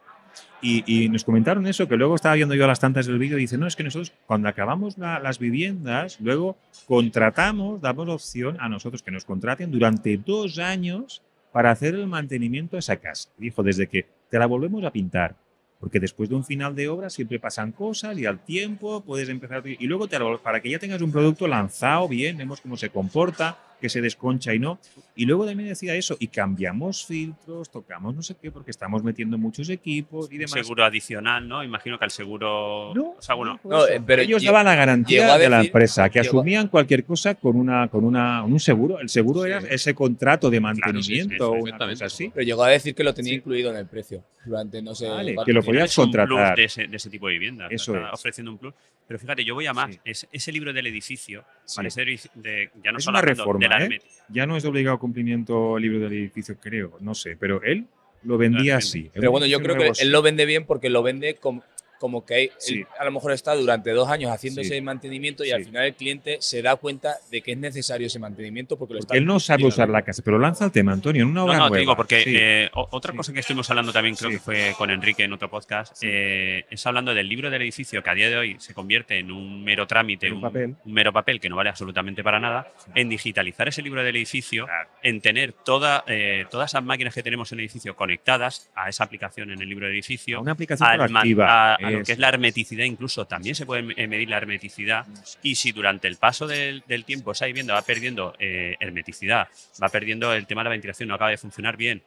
[0.61, 3.57] Y, nos comentaron eso, que luego estaba viendo yo las tantas del vídeo y dice,
[3.57, 6.55] no, es que nosotros cuando acabamos la- las viviendas, luego
[6.87, 12.77] contratamos, damos opción a nosotros que nos contraten durante dos años para hacer el mantenimiento
[12.77, 13.29] de esa casa.
[13.37, 15.35] Dijo, desde que te la volvemos a pintar,
[15.81, 19.61] porque después de un final de obra siempre pasan cosas y al tiempo puedes empezar
[19.67, 22.89] y luego te lo- para que ya tengas un producto lanzado bien, vemos cómo se
[22.89, 24.79] comporta, que se desconcha y no.
[25.13, 29.37] Y luego también decía eso, y cambiamos filtros, tocamos no sé qué, porque estamos metiendo
[29.37, 30.51] muchos equipos y demás.
[30.53, 31.61] Seguro adicional, ¿no?
[31.65, 32.93] Imagino que al seguro.
[32.95, 35.67] No, o sea, bueno, no, eh, pero ellos daban la garantía a de la decir-
[35.67, 38.99] empresa, que asumían cualquier cosa con una con una un seguro.
[39.01, 39.67] El seguro era Sí.
[39.71, 40.87] ese contrato de Claro, sí, sí,
[41.19, 42.31] mantenimiento una cosa así.
[42.33, 43.35] Pero llegó a decir que lo tenía Sí.
[43.39, 45.09] incluido en el precio durante no sé.
[45.09, 46.55] Vale, que lo podías contratar.
[46.55, 47.69] de ese, de ese tipo de viviendas.
[47.69, 48.13] Eso está es.
[48.13, 48.73] ofreciendo un plus.
[49.05, 49.91] Pero fíjate, yo voy a más.
[49.93, 49.99] Sí.
[50.05, 51.75] Es, ese libro del edificio, Sí.
[51.77, 51.89] vale,
[52.35, 53.99] de, ya no Es solo una reforma, de ¿eh?
[54.29, 57.87] Ya no es de obligado cumplimiento el libro del edificio, creo, no sé, pero él
[58.23, 59.09] lo vendía así.
[59.13, 61.63] Pero bueno, yo creo que él lo vende bien porque lo vende como,
[61.99, 62.83] como que él Sí.
[62.99, 64.67] a lo mejor está durante dos años haciendo Sí.
[64.67, 65.53] ese mantenimiento y Sí.
[65.53, 68.99] al final el cliente se da cuenta de que es necesario ese mantenimiento porque lo
[68.99, 71.41] está Porque él no sabe usar la casa, pero lanza el tema, Antonio, en una
[71.41, 72.35] No, obra no, te digo, porque Sí.
[72.37, 73.17] eh, otra Sí.
[73.17, 74.37] cosa que estuvimos hablando también, creo Sí.
[74.37, 78.09] que fue con Enrique en otro podcast, eh, es hablando del libro del edificio que
[78.09, 80.75] a día de hoy se convierte en un mero trámite, un papel.
[80.85, 84.65] un mero papel que no vale absolutamente para nada, en digitalizar ese libro del edificio,
[84.65, 84.89] Claro.
[85.01, 89.03] en tener toda, eh, todas esas máquinas que tenemos en el edificio conectadas a esa
[89.03, 91.73] aplicación en el libro del edificio, una aplicación al ma- proactiva.
[91.73, 95.05] a, a lo que es la hermeticidad incluso, también se puede eh, medir la hermeticidad
[95.41, 99.47] y si durante el paso del, del tiempo esa vivienda va perdiendo eh, hermeticidad,
[99.81, 102.01] va perdiendo el tema de la ventilación, no acaba de funcionar bien,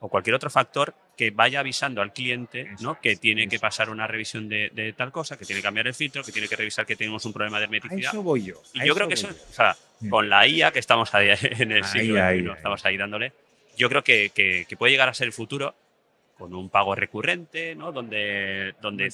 [0.00, 3.00] o cualquier otro factor que vaya avisando al cliente ¿no?
[3.00, 5.94] que tiene que pasar una revisión de, de tal cosa, que tiene que cambiar el
[5.94, 8.10] filtro, que tiene que revisar que tenemos un problema de A hermeticidad.
[8.12, 8.62] eso voy yo.
[8.74, 10.10] Y a yo creo que eso, o sea, Sí.
[10.10, 12.46] con la IA que estamos ahí en el siglo ahí, ahí.
[12.54, 13.32] estamos ahí dándole,
[13.78, 15.74] yo creo que, que- que puede llegar a ser el futuro
[16.38, 17.92] con un pago recurrente, ¿no?
[17.92, 19.10] donde, donde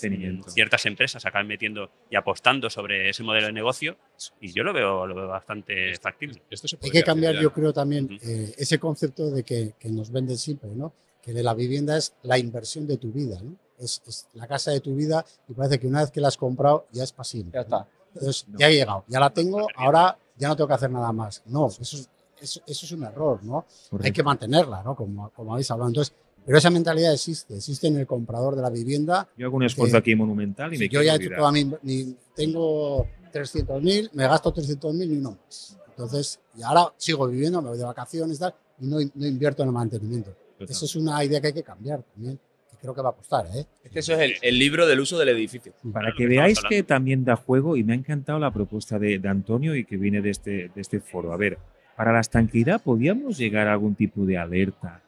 [0.49, 3.97] ciertas empresas acaban metiendo y apostando sobre ese modelo de negocio
[4.41, 6.43] y yo lo veo, lo veo bastante factible.
[6.51, 8.15] Esto se Hay que cambiar, yo creo, también Ujú.
[8.23, 10.93] eh, ese concepto de que, que nos venden siempre, ¿no?
[11.23, 13.55] Que de la vivienda es la inversión de tu vida, ¿no?
[13.79, 16.37] Es, es la casa de tu vida y parece que una vez que la has
[16.37, 17.51] comprado ya es pasible.
[17.53, 17.87] Ya está.
[18.15, 18.59] Entonces, No.
[18.59, 21.43] ya he llegado, ya la tengo, ahora ya no tengo que hacer nada más.
[21.47, 22.09] No, eso es,
[22.41, 23.65] eso, eso es un error, ¿no?
[23.85, 24.17] Hay Correcto.
[24.17, 24.97] que mantenerla, ¿no?
[24.97, 25.89] Como, como habéis hablado.
[25.89, 29.29] Entonces, pero esa mentalidad existe, existe en el comprador de la vivienda.
[29.37, 31.53] Yo hago un esfuerzo que- aquí monumental y Si me yo ya he hecho toda
[31.53, 35.79] mi, mi- tengo 300.000, me gasto 300.000 y no más.
[35.89, 39.63] Entonces, y ahora sigo viviendo, me voy de vacaciones y tal, y no, no invierto
[39.63, 40.31] en el mantenimiento.
[40.59, 40.71] Total.
[40.71, 42.39] Eso es una idea que hay que cambiar también,
[42.71, 43.67] que creo que va a costar, ¿eh?
[43.85, 45.73] Es que eso es el, el libro del uso del edificio.
[45.93, 49.29] Para que veáis que también da juego y me ha encantado la propuesta de, de
[49.29, 51.33] Antonio y que viene de este, de este foro.
[51.33, 51.59] A ver,
[51.97, 55.03] para la estanqueidad podíamos llegar a algún tipo de alerta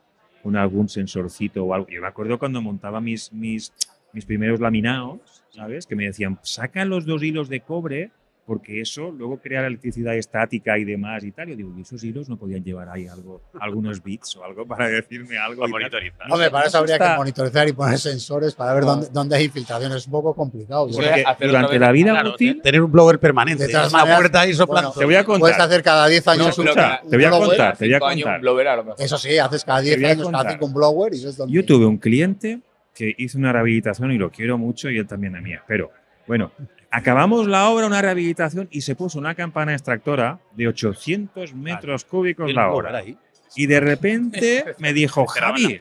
[0.44, 1.88] con algún sensorcito o algo.
[1.88, 3.72] Yo me acuerdo cuando montaba mis, mis,
[4.12, 5.86] mis primeros laminados, ¿sabes?
[5.86, 8.10] Que me decían, saca los dos hilos de cobre
[8.46, 11.48] porque eso luego crea la electricidad estática y demás y tal.
[11.48, 14.88] Yo digo, ¿y esos hilos no podían llevar ahí algo, algunos bits o algo para
[14.88, 15.60] decirme algo?
[15.62, 16.30] Para y monitorizar.
[16.30, 18.90] Hombre, para eso habría está- que monitorizar y poner sensores para ver No.
[18.90, 19.96] dónde, dónde hay infiltraciones.
[19.98, 20.88] Es un poco complicado.
[20.88, 21.06] Eso ¿no?
[21.06, 23.66] Porque durante la vida Claro, útil, tener un blower permanente.
[23.66, 24.88] De la maneras, puerta ahí soplando.
[24.90, 25.40] bueno, te voy a contar.
[25.40, 27.94] Puedes hacer cada 10 años No, un- escucha, un te voy a contar, te voy
[27.94, 28.34] a contar.
[28.36, 29.02] un blower a lo mejor.
[29.02, 30.52] Eso sí, haces cada 10 voy a años, cada contar.
[30.52, 31.54] 5 un blower y es donde...
[31.54, 32.60] Yo tuve un cliente
[32.94, 35.50] que hizo una rehabilitación y lo quiero mucho y él también a mí.
[35.66, 35.90] Pero
[36.26, 36.52] bueno,
[36.96, 42.54] Acabamos la obra, una rehabilitación, y se puso una campana extractora de 800 metros cúbicos
[42.54, 42.96] la hora.
[42.96, 43.18] Ahí.
[43.56, 45.76] Y de repente me dijo, Javi,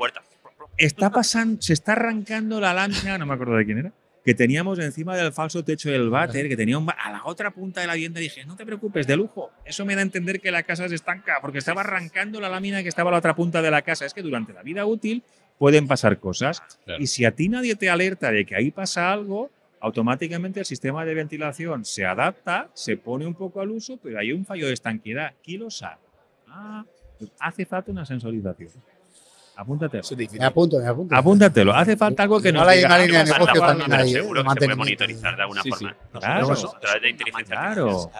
[0.76, 3.93] está pasando, se está arrancando la lámina, no me acuerdo de quién era,
[4.26, 7.82] que teníamos encima del falso techo del váter, que tenía un a la otra punta
[7.82, 8.20] de la vivienda.
[8.20, 9.51] Dije, no te preocupes, de lujo.
[9.66, 12.82] Eso me da a entender que la casa se estanca, porque estaba arrancando la lámina
[12.82, 14.07] que estaba a la otra punta de la casa.
[14.07, 15.22] Es que durante la vida útil
[15.59, 16.64] pueden pasar cosas.
[16.86, 17.03] Claro.
[17.03, 19.51] Y si a ti nadie te alerta de que ahí pasa algo,
[19.84, 24.31] automáticamente el sistema de ventilación se adapta, se pone un poco al uso, pero hay
[24.31, 25.34] un fallo de estanquidad.
[25.43, 25.97] ¿Quién lo sabe?
[26.47, 26.86] Ah,
[27.19, 28.69] pues hace falta una sensorización.
[29.57, 30.03] Apúntatelo.
[30.39, 31.13] Me apunto, me apunto.
[31.15, 31.73] Apúntatelo.
[31.73, 33.86] Hace falta algo que Igual hay una línea de "Ah, negocio también algo".
[33.91, 35.91] pero ahí, seguro que se puede monitorizar de alguna Sí, forma.
[35.91, 35.97] sí.
[36.19, 36.47] Claro.
[36.47, 38.11] Nosotros, a través de inteligencia Claro.
[38.13, 38.19] A,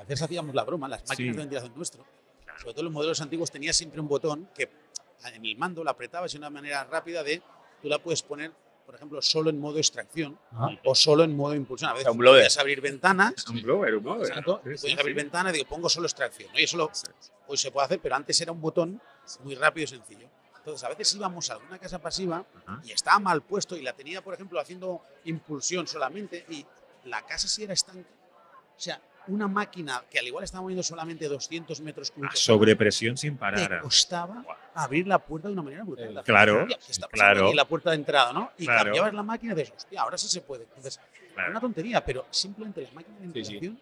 [0.00, 1.24] a veces hacíamos la broma, las máquinas Sí.
[1.36, 2.04] de ventilación nuestro,
[2.60, 4.68] sobre todo los modelos antiguos, tenía siempre un botón que
[5.32, 7.40] en el mando lo apretabas de una manera rápida de,
[7.80, 8.50] tú la puedes poner,
[8.84, 11.90] por ejemplo, solo en modo extracción Ah, o solo en modo impulsión.
[11.90, 14.26] A veces un podías abrir ventanas, Un blower, un blower.
[14.26, 15.00] exacto, Sí, y sí, podías sí.
[15.00, 16.50] abrir ventanas y digo, pongo solo extracción.
[16.52, 16.58] ¿no?
[16.60, 16.90] Y eso lo,
[17.46, 19.00] hoy se puede hacer, pero antes era un botón
[19.42, 20.28] muy rápido y sencillo.
[20.58, 22.80] Entonces, a veces íbamos a alguna casa pasiva Ajá.
[22.84, 26.64] y estaba mal puesto y la tenía, por ejemplo, haciendo impulsión solamente y
[27.04, 28.08] la casa sí era estanca.
[28.76, 33.16] O sea, una máquina que al igual estaba moviendo solamente 200 metros A cúbicos sobrepresión
[33.16, 33.80] sin te parar.
[33.80, 34.44] costaba
[34.74, 36.22] abrir la puerta de una manera brutal.
[36.24, 37.46] Claro, Hostia, ¿qué está pasando claro.
[37.48, 37.56] aquí?
[37.56, 38.50] la puerta de entrada, ¿no?
[38.58, 38.84] Y Claro.
[38.84, 40.64] cambiabas la máquina y dices, hostia, ahora sí se puede.
[40.64, 41.00] Entonces,
[41.34, 41.50] Claro.
[41.50, 43.52] una tontería, pero simplemente la máquina de Sí, sí.
[43.58, 43.80] ventilación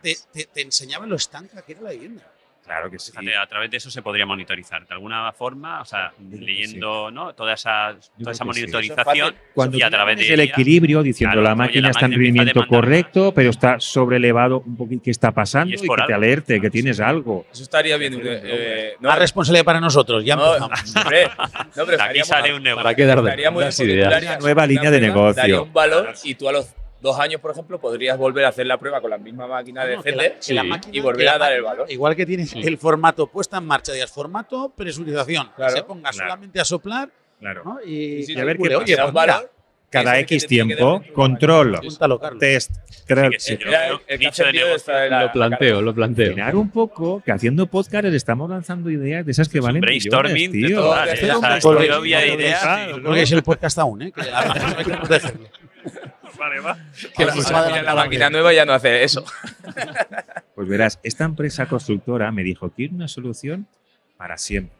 [0.00, 2.22] te, te- te enseñaba lo estanca que era la vivienda.
[2.64, 3.10] Claro que sí.
[3.10, 7.34] Fíjate, a través de eso se podría monitorizar de alguna forma, o sea, leyendo ¿no?
[7.34, 8.48] toda esa, toda esa sí.
[8.48, 12.06] monitorización Cuando y a través de el ella- equilibrio diciendo Claro, la máquina la está
[12.06, 15.70] en rendimiento correcto, pero está sobrelevado un poquito, ¿qué está pasando?
[15.70, 16.14] Y Y, es que por te algo.
[16.14, 17.46] alerte, que tienes algo.
[17.52, 18.20] Eso estaría bien.
[18.24, 20.96] Eh, no, Más responsabilidad para nosotros, ya no, empezamos.
[21.04, 21.28] hombre,
[21.76, 22.84] no, pero Aquí sale un negocio.
[22.84, 25.34] ¿Para qué dar de Una nueva línea de negocio.
[25.42, 26.72] Daría un valor y tú a los
[27.02, 29.96] dos años, por ejemplo, podrías volver a hacer la prueba con la misma máquina de
[29.96, 30.68] No, que la- CD que la Sí.
[30.68, 31.90] máquina- y volver que a dar el valor.
[31.90, 35.76] Igual que tienes el formato puesta en marcha, digas formato presurización, que Claro.
[35.76, 36.16] se ponga Claro.
[36.30, 37.62] solamente a soplar Claro.
[37.64, 37.78] ¿no?
[37.84, 38.78] y, Sí, sí, Y a ver qué pasa.
[38.78, 39.42] oye, pues mira,
[39.90, 41.78] Cada es que X que tiempo, de control,
[42.38, 42.70] test,
[43.06, 43.52] creo que sí.
[43.52, 43.60] el,
[44.06, 44.94] el que de negocio.
[44.94, 46.26] de la- Lo planteo, lo planteo.
[46.32, 50.32] Frenar un poco, que haciendo podcast estamos lanzando ideas de esas que Es valen brainstorming
[50.34, 50.80] millones, de tío.
[50.80, 51.08] todas.
[51.12, 51.32] Esto O es
[52.20, 52.64] de ideas.
[53.04, 54.12] Porque es el podcast aún, ¿eh?
[54.12, 54.20] que
[54.54, 55.48] veces hay que protegerlo.
[56.38, 56.76] Vale, va.
[57.16, 57.94] Que la, Pues máquina- adelante, la adelante.
[57.94, 59.24] máquina nueva ya no hace eso.
[60.54, 63.66] Pues verás, esta empresa constructora me dijo, quiero una solución
[64.18, 64.76] para siempre.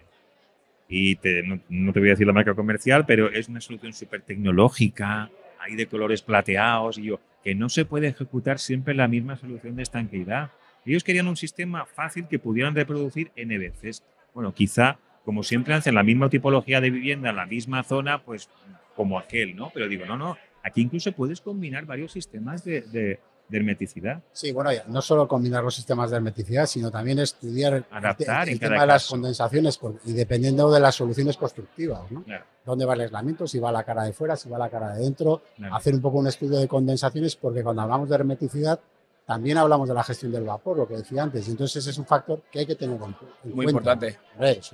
[0.87, 3.93] Y te- no, no te voy a decir la marca comercial, pero es una solución
[3.95, 9.09] súper tecnológica, hay de colores plateados, y yo, que no se puede ejecutar siempre la
[9.09, 10.51] misma solución de estanqueidad.
[10.85, 14.05] Ellos querían un sistema fácil que pudieran reproducir N veces.
[14.35, 18.51] Bueno, quizá, como siempre hacen la misma tipología de vivienda en la misma zona, pues
[18.95, 19.71] como aquel, ¿no?
[19.73, 24.23] Pero digo, no, no, aquí incluso puedes combinar varios sistemas de, de- de hermeticidad.
[24.33, 28.49] Sí, bueno, ya, no solo combinar los sistemas de hermeticidad, sino también estudiar el, Adaptar
[28.49, 32.23] el en tema de las condensaciones y dependiendo de las soluciones constructivas, ¿no?
[32.23, 32.47] Claro.
[32.65, 33.47] ¿Dónde va el aislamiento?
[33.47, 35.43] Si va la cara de fuera, si va la cara de dentro.
[35.57, 35.75] Claro.
[35.75, 38.81] Hacer un poco un estudio de condensaciones, porque cuando hablamos de hermeticidad,
[39.27, 41.47] también hablamos de la gestión del vapor, lo que decía antes.
[41.49, 43.71] Entonces, ese es un factor que hay que tener en, cu- en Muy cuenta.
[43.93, 44.19] importante.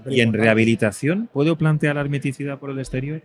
[0.07, 3.23] ¿Y en rehabilitación puedo plantear la hermeticidad por el exterior?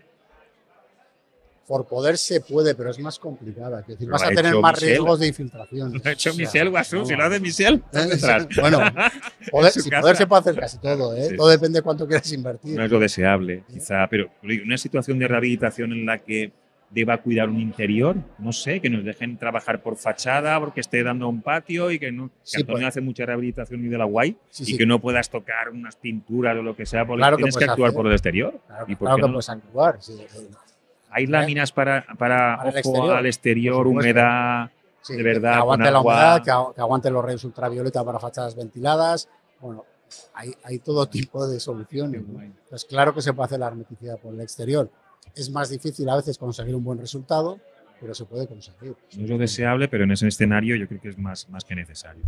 [1.67, 3.79] Por poder se puede, pero es más complicada.
[3.79, 4.89] Es decir, Lo vas a tener más Michel.
[4.89, 5.93] riesgos de infiltración.
[5.93, 8.47] Lo ha hecho O sea, Michel Guasú, no, si lo hace Michel, Eh.
[8.59, 8.79] Bueno,
[9.51, 11.29] poder, si poder se puede hacer casi todo, ¿eh?
[11.29, 11.37] Sí.
[11.37, 12.75] Todo depende de cuánto quieras invertir.
[12.77, 16.51] No es lo deseable, quizá, pero una situación de rehabilitación en la que
[16.89, 21.27] deba cuidar un interior, no sé, que nos dejen trabajar por fachada porque esté dando
[21.27, 22.27] un patio y que no.
[22.27, 22.87] que Sí, Antonio pues.
[22.89, 25.95] hace mucha rehabilitación y de la guay Sí, y sí, que no puedas tocar unas
[25.95, 27.95] pinturas o lo que sea, porque Claro que tienes que puedes actuar hacer.
[27.97, 28.59] por el exterior.
[28.67, 29.27] claro, ¿Y claro que no?
[29.29, 29.99] puedes actuar.
[31.13, 34.71] Hay láminas para, para, Para el ojo exterior, al exterior, humedad.
[35.01, 36.13] Sí, De verdad, Que aguante con la agua.
[36.13, 39.29] humedad, que, agu- que aguante los rayos ultravioleta para fachadas ventiladas.
[39.59, 39.85] Bueno,
[40.33, 42.25] hay, hay todo tipo de soluciones.
[42.27, 42.41] ¿no?
[42.41, 44.89] Entonces, claro que se puede hacer la hermeticidad por el exterior.
[45.35, 47.59] Es más difícil a veces conseguir un buen resultado,
[47.99, 48.95] pero se puede conseguir.
[49.17, 51.75] No es lo deseable, pero en ese escenario yo creo que es más, más que
[51.75, 52.23] necesario.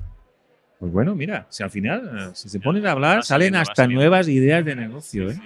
[0.80, 4.28] Pues bueno, mira, si al final, eh, si se ponen a hablar, salen hasta nuevas
[4.28, 5.30] ideas de negocio.
[5.32, 5.40] ¿eh?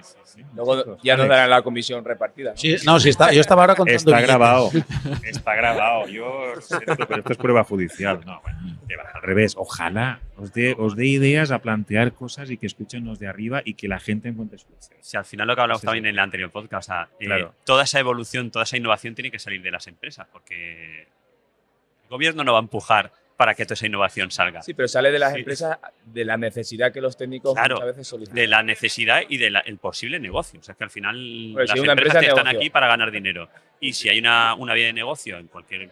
[0.56, 2.52] Luego ya Alex, darán la comisión repartida.
[2.52, 2.58] ¿no?
[2.58, 4.28] Sí, no, sí está, yo estaba ahora contando Está billetes.
[4.28, 4.72] grabado.
[5.24, 6.08] Está grabado.
[6.08, 8.22] Yo siento, pero esto es prueba judicial.
[8.26, 9.54] No, bueno, al revés.
[9.58, 13.62] Ojalá os dé, os dé ideas a plantear cosas y que escuchen los de arriba
[13.64, 15.06] y que la gente encuentre soluciones.
[15.06, 16.10] Si al final lo que hablamos Sí, también sí.
[16.10, 17.54] en el anterior podcast, o sea, eh, Claro.
[17.66, 22.44] toda esa evolución, toda esa innovación tiene que salir de las empresas, porque el gobierno
[22.44, 24.62] no va a empujar para que toda esa innovación salga.
[24.62, 25.40] Sí, pero sale de las Sí.
[25.40, 28.36] empresas de la necesidad que los técnicos Claro, muchas veces solicitan.
[28.36, 30.60] de la necesidad y del posible negocio.
[30.60, 31.16] O sea, que al final
[31.54, 32.60] Pues las si empresas empresa están negocio.
[32.60, 33.48] aquí para ganar dinero.
[33.80, 35.90] Y si hay una, una vía de negocio en cualquier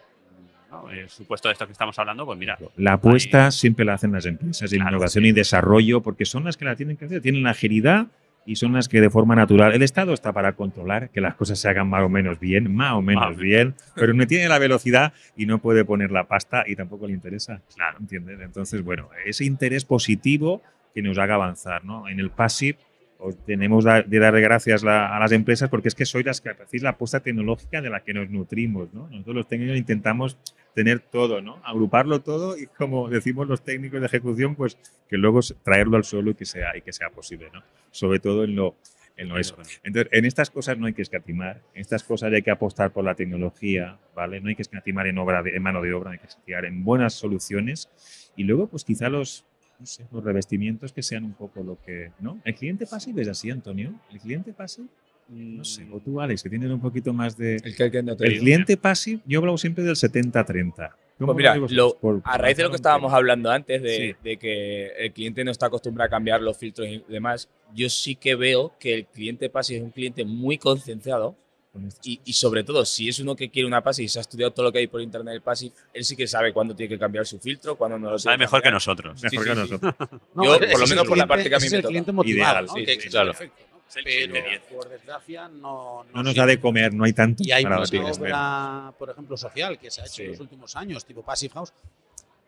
[0.70, 0.90] ¿no?
[0.90, 2.58] El supuesto de esto que estamos hablando, pues mira.
[2.76, 5.30] La apuesta siempre la hacen las empresas de Claro, innovación sí.
[5.30, 8.08] y desarrollo porque son las que la tienen que hacer, tienen la agilidad
[8.48, 9.74] y son las que de forma natural.
[9.74, 12.94] El Estado está para controlar que las cosas se hagan más o menos bien, más
[12.94, 16.74] o menos bien, pero no tiene la velocidad y no puede poner la pasta y
[16.74, 17.60] tampoco le interesa.
[17.76, 17.98] Claro.
[18.00, 18.40] ¿Entiendes?
[18.40, 20.62] Entonces, bueno, ese interés positivo
[20.94, 22.08] que nos haga avanzar, ¿no?
[22.08, 22.78] En el passive
[23.18, 26.82] os tenemos de dar gracias a las empresas porque es que sois las que hacéis
[26.82, 29.08] la apuesta tecnológica de la que nos nutrimos, ¿no?
[29.10, 30.38] Nosotros los técnicos intentamos
[30.74, 31.60] tener todo, ¿no?
[31.64, 36.30] Agruparlo todo y como decimos los técnicos de ejecución, pues que luego traerlo al suelo
[36.30, 37.62] y que sea, y que sea posible, ¿no?
[37.90, 38.76] Sobre todo en lo,
[39.16, 39.56] en lo eso.
[39.82, 43.02] Entonces, en estas cosas no hay que escatimar, en estas cosas hay que apostar por
[43.04, 44.40] la tecnología, ¿vale?
[44.40, 46.84] No hay que escatimar en, obra de- en mano de obra, hay que escatimar en
[46.84, 47.88] buenas soluciones
[48.36, 49.44] y luego, pues quizá los,
[49.78, 52.40] no sé, los revestimientos que sean un poco lo que, ¿no?
[52.44, 53.92] El cliente pasivo es así, Antonio.
[54.12, 54.88] El cliente pasivo,
[55.28, 57.56] no sé, o tú, Alex, que tienes un poquito más de...
[57.56, 58.42] El que, el que no te El digo.
[58.42, 60.90] cliente pasivo, yo hablo siempre del 70-30.
[61.18, 61.94] ¿Cómo Pues mira, lo?
[61.98, 64.14] Por- a raíz de lo que estábamos hablando antes, de, Sí.
[64.22, 68.14] de que el cliente no está acostumbrado a cambiar los filtros y demás, yo sí
[68.14, 71.34] que veo que el cliente Passive es un cliente muy concienciado
[71.80, 74.22] Con y, y sobre todo, si es uno que quiere una Passive y se ha
[74.22, 76.88] estudiado todo lo que hay por internet del Passive, él sí que sabe cuándo tiene
[76.90, 79.22] que cambiar su filtro, cuándo no lo Sabe mejor que nosotros.
[79.22, 79.60] Mejor sí, que sí.
[79.60, 79.94] nosotros.
[80.36, 81.88] Yo, ese por lo menos por la parte que a mí me es el toca.
[81.90, 82.74] cliente Ideal, ¿no?
[82.74, 83.30] sí, que, claro.
[83.32, 83.78] perfecto, ¿no?
[83.94, 84.60] Pero, cliente 10.
[84.74, 88.08] por desgracia, no, No nos da de comer, no hay tanto Y hay mucha espero.
[88.08, 90.22] obra, por ejemplo, social que se ha hecho Sí.
[90.24, 91.72] en los últimos años, tipo Passive House.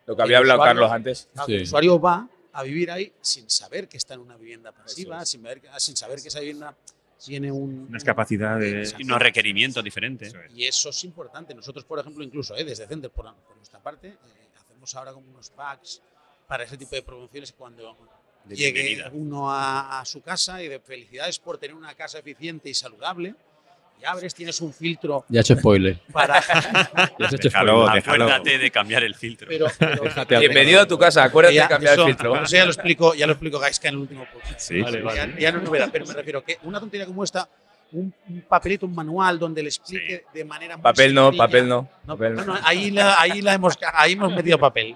[0.07, 1.28] Lo que había hablado usuario- Carlos antes.
[1.33, 1.55] Claro, Sí.
[1.55, 5.28] El usuario va a vivir ahí sin saber que está en una vivienda pasiva, es.
[5.28, 6.76] sin, ver- sin saber que esa vivienda
[7.24, 8.94] tiene un, Unas capacidades.
[8.98, 10.32] Y unos requerimientos diferentes.
[10.54, 11.54] Y eso es importante.
[11.54, 14.16] Nosotros, por ejemplo, incluso eh, desde Center, por, por nuestra parte, eh,
[14.58, 16.02] hacemos ahora como unos packs
[16.48, 17.96] para ese tipo de promociones cuando
[18.44, 19.10] De llegue bienvenida.
[19.12, 23.34] uno a, a su casa y de felicidades por tener una casa eficiente y saludable.
[24.01, 25.98] Y abres, tienes un filtro Ya he hecho spoiler.
[26.12, 26.40] para...
[26.40, 28.03] Ya has hecho Déjalo, spoiler.
[28.03, 28.24] déjalo.
[28.24, 29.48] Acuérdate de cambiar el filtro.
[29.48, 32.42] pero, pero- Bienvenido a tu casa, acuérdate Ya, de cambiar eso- el filtro.
[32.42, 34.59] Eso ya lo explico, ya lo explico Gaiska en el último podcast.
[34.61, 35.16] Sí, Vale, sí, vale.
[35.34, 37.48] Ya, ya no es novedad, pero me refiero que una tontería como esta,
[37.92, 41.88] un, un papelito, un manual donde le explique de manera muy Papel no, papel no.
[42.07, 42.44] No, papel no.
[42.44, 44.94] no, ahí, la, ahí, la hemos, ahí hemos metido papel.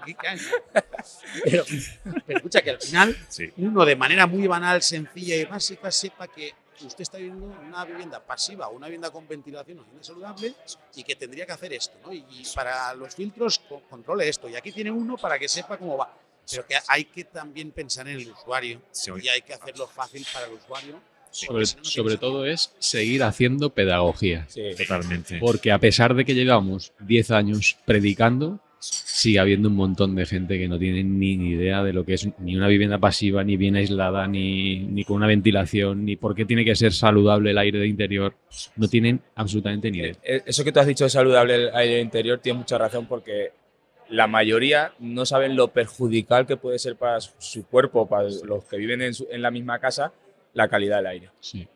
[1.43, 1.63] Pero,
[2.25, 3.51] pero escucha que al final sí.
[3.57, 6.53] uno de manera muy banal, sencilla y básica sepa que
[6.83, 10.53] usted está viviendo en una vivienda pasiva una vivienda con ventilación o vivienda saludable
[10.95, 11.97] y que tendría que hacer esto.
[12.03, 12.11] ¿no?
[12.11, 14.49] Y, y para los filtros co- controle esto.
[14.49, 16.13] Y aquí tiene uno para que sepa cómo va.
[16.49, 20.25] Pero que hay que también pensar en el usuario Sí, y hay que hacerlo fácil
[20.33, 20.99] para el usuario.
[21.31, 24.45] Sobre, porque si no, no sobre tiene todo es seguir haciendo pedagogía.
[24.47, 24.61] Sí.
[24.77, 25.37] Totalmente.
[25.39, 28.59] Porque a pesar de que llevamos 10 años predicando,
[28.91, 32.27] sigue habiendo un montón de gente que no tiene ni, idea de lo que es
[32.39, 36.45] ni una vivienda pasiva, ni bien aislada, ni, ni con una ventilación, ni por qué
[36.45, 38.35] tiene que ser saludable el aire de interior.
[38.75, 40.13] No tienen absolutamente ni idea.
[40.23, 43.51] Eh, Eso que tú has dicho de saludable el aire interior tiene mucha razón porque
[44.09, 48.63] la mayoría no saben lo perjudicial que puede ser para su- su cuerpo, para los
[48.65, 50.13] que viven en, su- en la misma casa,
[50.53, 51.29] la calidad del aire.
[51.39, 51.67] Sí.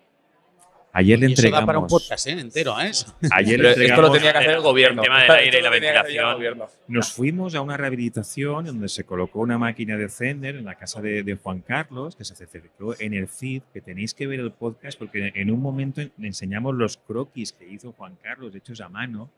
[0.91, 1.67] Ayer le Y eso da entregamos.
[1.67, 2.31] para un podcast ¿eh?
[2.31, 2.79] entero.
[2.81, 2.91] ¿eh?
[3.31, 5.01] Ayer le esto lo tenía que hacer el gobierno.
[5.03, 6.57] El tema del aire y la ventilación.
[6.87, 11.01] Nos fuimos a una rehabilitación donde se colocó una máquina de Zender en la casa
[11.01, 14.51] de, de Juan Carlos, que se certificó en el feed, que tenéis que ver el
[14.51, 18.89] podcast porque en un momento le enseñamos los croquis que hizo Juan Carlos, hechos a
[18.89, 19.29] mano.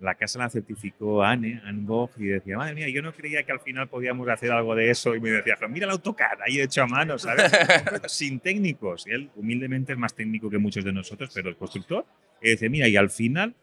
[0.00, 3.52] La casa la certificó Anne, Anne Bog, y decía, madre mía, yo no creía que
[3.52, 5.14] al final podíamos hacer algo de eso.
[5.14, 7.50] Y me decía, "Pero mira el AutoCAD ahí hecho a mano, ¿sabes?
[8.06, 9.06] Sin técnicos.
[9.06, 12.06] Y él humildemente es más técnico que muchos de nosotros, pero el constructor.
[12.40, 13.54] Y dice, mira, y al final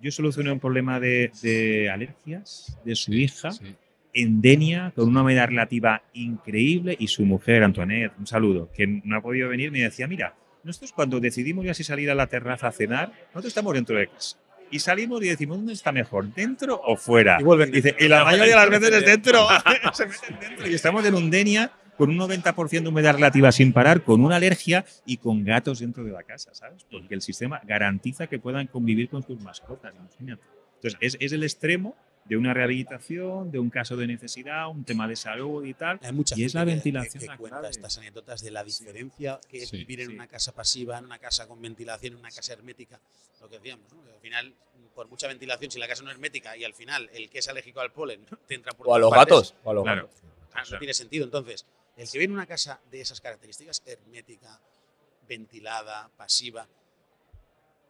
[0.00, 3.74] yo solucioné un problema de, de alergias de su hija Sí.
[4.12, 9.16] en Denia con una humedad relativa increíble y su mujer, Antoinette, un saludo, que no
[9.16, 10.34] ha podido venir, me decía, mira,
[10.64, 14.08] nosotros cuando decidimos ya si salir a la terraza a cenar, nosotros estamos dentro de
[14.08, 14.36] casa.
[14.70, 16.32] Y salimos y decimos, ¿dónde está mejor?
[16.34, 17.38] ¿Dentro o fuera?
[17.40, 17.70] Y vuelven.
[17.70, 19.46] Dice, y la mayoría de las veces es dentro.
[19.92, 20.68] Se meten dentro.
[20.68, 24.36] Y estamos en un Denia con un 90% de humedad relativa sin parar, con una
[24.36, 26.84] alergia y con gatos dentro de la casa, ¿sabes?
[26.90, 30.42] Porque el sistema garantiza que puedan convivir con sus mascotas, imagínate.
[30.74, 31.96] Entonces, es, es el extremo
[32.28, 36.00] de una rehabilitación, de un caso de necesidad, un tema de salud y tal.
[36.02, 37.70] Hay mucha Y es la que- ventilación que, que cuenta clave.
[37.70, 40.14] estas anécdotas de la diferencia que es Sí, vivir en sí.
[40.14, 43.00] una casa pasiva, en una casa con ventilación, en una casa hermética.
[43.40, 44.54] Lo que decíamos, al final,
[44.94, 47.48] por mucha ventilación, si la casa no es hermética y al final el que es
[47.48, 49.54] alérgico al polen te entra por O a los partes, gatos.
[49.64, 50.02] O a los Claro.
[50.08, 50.22] gatos.
[50.54, 51.24] ah, no tiene sentido.
[51.24, 51.64] Entonces,
[51.96, 54.60] el que vive en una casa de esas características, hermética,
[55.28, 56.66] ventilada, pasiva,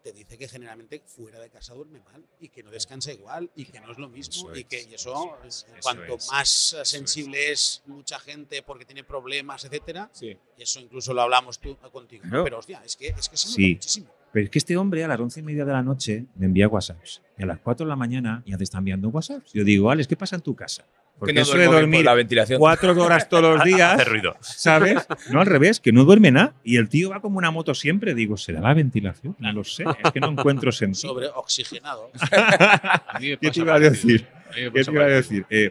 [0.07, 3.65] te dice que generalmente fuera de casa duerme mal y que no descansa igual y
[3.65, 6.29] que no es lo mismo Eso y que es, y eso, eso es, cuanto es,
[6.31, 10.39] más eso sensible es mucha gente porque tiene problemas, etcétera, Sí.
[10.57, 12.23] y eso incluso lo hablamos tú contigo.
[12.29, 12.45] Claro.
[12.45, 13.73] Pero hostia, es que, es que se Sí.
[13.75, 14.15] muchísimo.
[14.33, 16.69] Pero es que este hombre a las once y media de la noche me envía
[16.69, 17.23] WhatsApps.
[17.37, 19.53] Y a las 4 de la mañana ya te está enviando WhatsApps.
[19.55, 20.85] Yo digo, Alex, ¿qué pasa en tu casa?
[21.19, 22.59] Porque que no eso de dormir la ventilación.
[22.59, 24.37] cuatro horas todos los días, Hace ruido.
[24.41, 25.07] ¿sabes?
[25.31, 26.55] No al revés, que no duerme nada.
[26.63, 28.15] Y el tío va como una moto siempre.
[28.15, 29.35] Digo, ¿será la ventilación?
[29.39, 29.85] No lo sé.
[30.05, 31.15] Es que no encuentro sentido.
[31.15, 32.11] Sobre oxigenado.
[32.31, 34.27] A mí me ¿Qué te iba a decir?
[34.51, 35.47] A mí me ¿Qué te iba a decir?
[35.49, 35.71] Eh,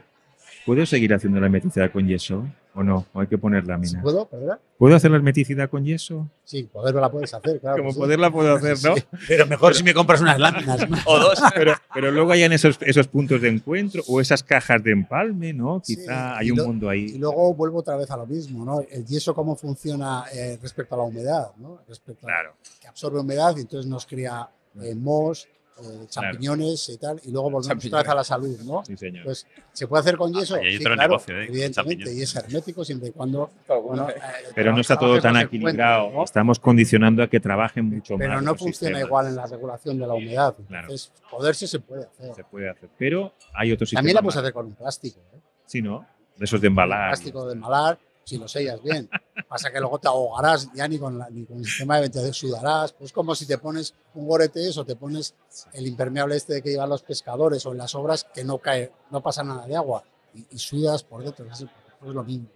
[0.66, 3.06] ¿Puedo seguir haciendo la hermeticidad con yeso o no?
[3.14, 4.02] ¿O hay que poner láminas?
[4.04, 4.26] ¿Puedo?
[4.28, 4.60] ¿Perdona?
[4.78, 6.30] ¿Puedo hacer la hermeticidad con yeso?
[6.44, 7.78] Sí, poderlo la puedes hacer, claro.
[7.78, 8.00] Como sí.
[8.00, 8.96] poderla puedo hacer, ¿no?
[8.96, 9.04] Sí.
[9.28, 10.90] Pero mejor si me compras unas láminas.
[10.90, 10.98] ¿no?
[11.06, 11.40] O dos.
[11.56, 15.54] Pero, pero luego hay en esos, esos puntos de encuentro o esas cajas de empalme,
[15.54, 15.82] ¿no?
[15.82, 17.18] Quizá y hay un lo- mundo Y ahí.
[17.18, 18.82] luego vuelvo otra vez a lo mismo, ¿no?
[18.82, 21.80] El yeso cómo funciona eh, respecto a la humedad, ¿no?
[21.88, 22.54] Respecto a Claro.
[22.82, 24.50] que absorbe humedad y entonces nos crea
[24.82, 25.48] eh, mohos,
[25.78, 28.84] eh, champiñones y tal, y luego volvemos otra vez a la salud, ¿no?
[28.86, 29.26] Sí, señor.
[29.26, 31.46] Pues se puede hacer con yeso, hay sí, otro claro, negocio, ¿eh?
[31.48, 33.50] evidentemente, y es hermético siempre y cuando,
[33.84, 34.16] bueno, eh,
[34.56, 36.12] pero no está todo tan equilibrado.
[36.12, 36.24] ¿no?
[36.24, 38.44] Estamos condicionando a que trabajen mucho Pero más.
[38.44, 39.08] no los funciona sistemas.
[39.08, 40.56] igual en la regulación de la humedad.
[40.68, 40.84] Claro.
[40.88, 42.36] Entonces, poderse se puede hacer.
[42.36, 42.90] Se puede hacer.
[42.98, 44.00] Pero hay otros sistemas.
[44.02, 45.20] También la puedes hacer con un plástico.
[45.34, 45.40] ¿eh?
[45.66, 46.06] Sí, ¿no?
[46.38, 47.10] De esos de embalar.
[47.10, 49.10] plástico de embalar, si lo sellas bien.
[49.48, 52.34] Pasa que luego te ahogarás ya ni con, la- ni con el sistema de ventilación,
[52.34, 52.92] sudarás.
[52.94, 55.36] Pues como si te pones un goretes o te pones
[55.74, 59.22] el impermeable este que llevan los pescadores o en las obras que no cae, no
[59.22, 60.04] pasa nada de agua
[60.34, 61.46] y, y sudas por dentro.
[61.52, 61.68] Es, es
[62.02, 62.48] lo mismo.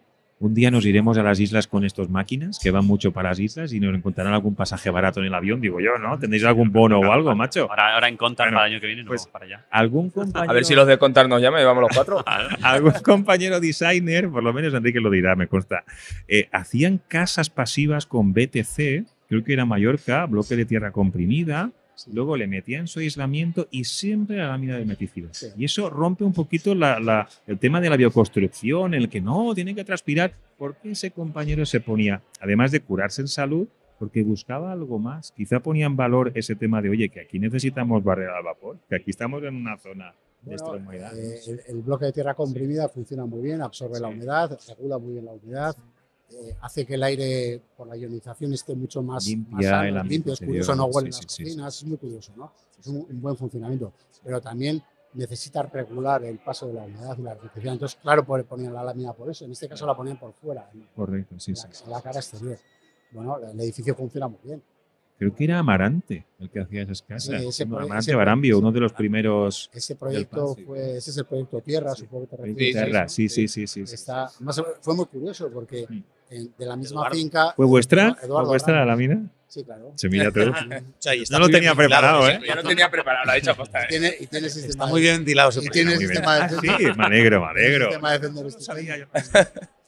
[0.41, 3.39] Un día nos iremos a las islas con estos máquinas que van mucho para las
[3.39, 6.17] islas y nos encontrarán algún pasaje barato en el avión, digo yo, ¿no?
[6.17, 7.67] ¿Tendréis algún bono o algo, macho?
[7.69, 9.65] Ahora, ahora en Contar Bueno, para el año que viene pues- vamos para allá.
[9.69, 12.23] ¿Algún compañero, A ver si los de contar nos llaman y vamos los cuatro.
[12.63, 15.83] algún compañero designer, por lo menos Enrique lo dirá, me consta,
[16.29, 21.71] eh, hacían casas pasivas con BTC, creo que era Mallorca, bloque de tierra comprimida,
[22.11, 25.29] luego le metían su aislamiento y siempre la lámina de hermeticidad.
[25.31, 25.47] Sí.
[25.57, 29.53] Y eso rompe un poquito la- la- el tema de la bioconstrucción, el que no,
[29.55, 30.33] tiene que transpirar.
[30.57, 35.31] ¿Por qué ese compañero se ponía, además de curarse en salud, porque buscaba algo más?
[35.31, 38.95] Quizá ponía en valor ese tema de, oye, que aquí necesitamos barrera al vapor, que
[38.95, 41.17] aquí estamos en una zona de Bueno, extrema humedad.
[41.17, 45.13] eh, el, el bloque de tierra comprimida funciona muy bien, absorbe la humedad, regula muy
[45.13, 45.75] bien la humedad,
[46.31, 50.33] eh, hace que el aire por la ionización esté mucho más, Limpia más sano, limpio,
[50.33, 52.53] es curioso, no huelen sí, las sí, sí, cocinas, es muy curioso, ¿no?
[52.79, 54.81] Es un, un buen funcionamiento, pero también
[55.13, 57.73] necesita regular el paso de la humedad y la artificial.
[57.73, 61.39] Entonces, claro, ponían la lámina por eso, en este caso la ponían por fuera, Correcto,
[61.39, 61.67] sí, en sí.
[61.67, 62.57] la, en la cara exterior.
[63.11, 64.61] Bueno, el edificio funciona muy bien.
[65.19, 67.41] Creo que era Amarante el que hacía esas casas.
[67.41, 69.69] Sí, ese No, proye- Amarante ese Barambio, uno de los primeros.
[69.73, 72.75] Ese proyecto fue, ese es el proyecto Tierra, supongo que te refieres.
[72.77, 73.15] a Terra, eso.
[73.15, 73.85] sí, sí, sí, sí.
[73.85, 73.95] sí.
[73.95, 74.29] Está,
[74.81, 75.85] fue muy curioso porque
[76.29, 77.15] en- de la misma Eduardo.
[77.17, 77.53] finca.
[77.55, 78.15] ¿Fue vuestra?
[78.23, 79.21] Eduardo ¿Fue vuestra la lámina?
[79.49, 79.91] Sí, claro.
[79.95, 80.45] Se mira todo.
[80.53, 82.39] No lo muy bien tenía preparado, ¿eh?
[82.47, 83.79] Yo no tenía preparado, lo ha dicho aposta.
[83.81, 83.87] Y ¿eh?
[83.89, 85.89] tiene, y tiene sistema Está muy bien ventilado ese Y proyecto.
[85.89, 87.85] tiene sistema de sí, me alegro, me alegro.
[87.87, 89.05] sistema de defender No sabía yo.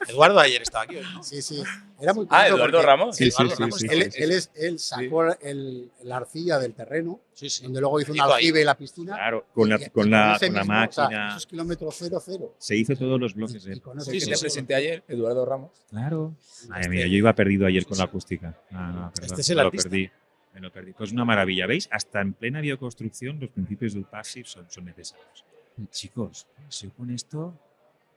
[0.07, 1.23] Eduardo ayer estaba aquí, ¿no?
[1.23, 1.61] Sí, sí.
[1.99, 3.15] Era muy Ah, Eduardo Ramos.
[3.15, 4.23] Sí, sí, Eduardo sí, Ramos sí, Él, sí.
[4.23, 7.63] él es- él sacó el, la arcilla del terreno, Sí, sí.
[7.63, 9.13] donde luego hizo un aljibe y la piscina.
[9.15, 11.27] Claro, con la, y- y con la, con la mismo, o sea, máquina.
[11.29, 12.55] eso es kilómetro cero, cero.
[12.57, 13.65] Se hizo todos los bloques.
[13.67, 15.71] Y con Sí, Sí, que sí, te presenté ayer, Eduardo Ramos.
[15.89, 16.35] Claro.
[16.67, 18.57] Madre Este- mía, yo iba perdido ayer con la acústica.
[18.71, 19.89] No, no, perdón, Este es el me lo artista.
[19.89, 20.11] perdí.
[20.53, 20.91] Me lo perdí.
[20.93, 21.65] Pues una maravilla.
[21.67, 21.87] ¿Veis?
[21.91, 25.45] Hasta en plena bioconstrucción los principios del passive son, son necesarios.
[25.91, 27.53] Chicos, si yo con esto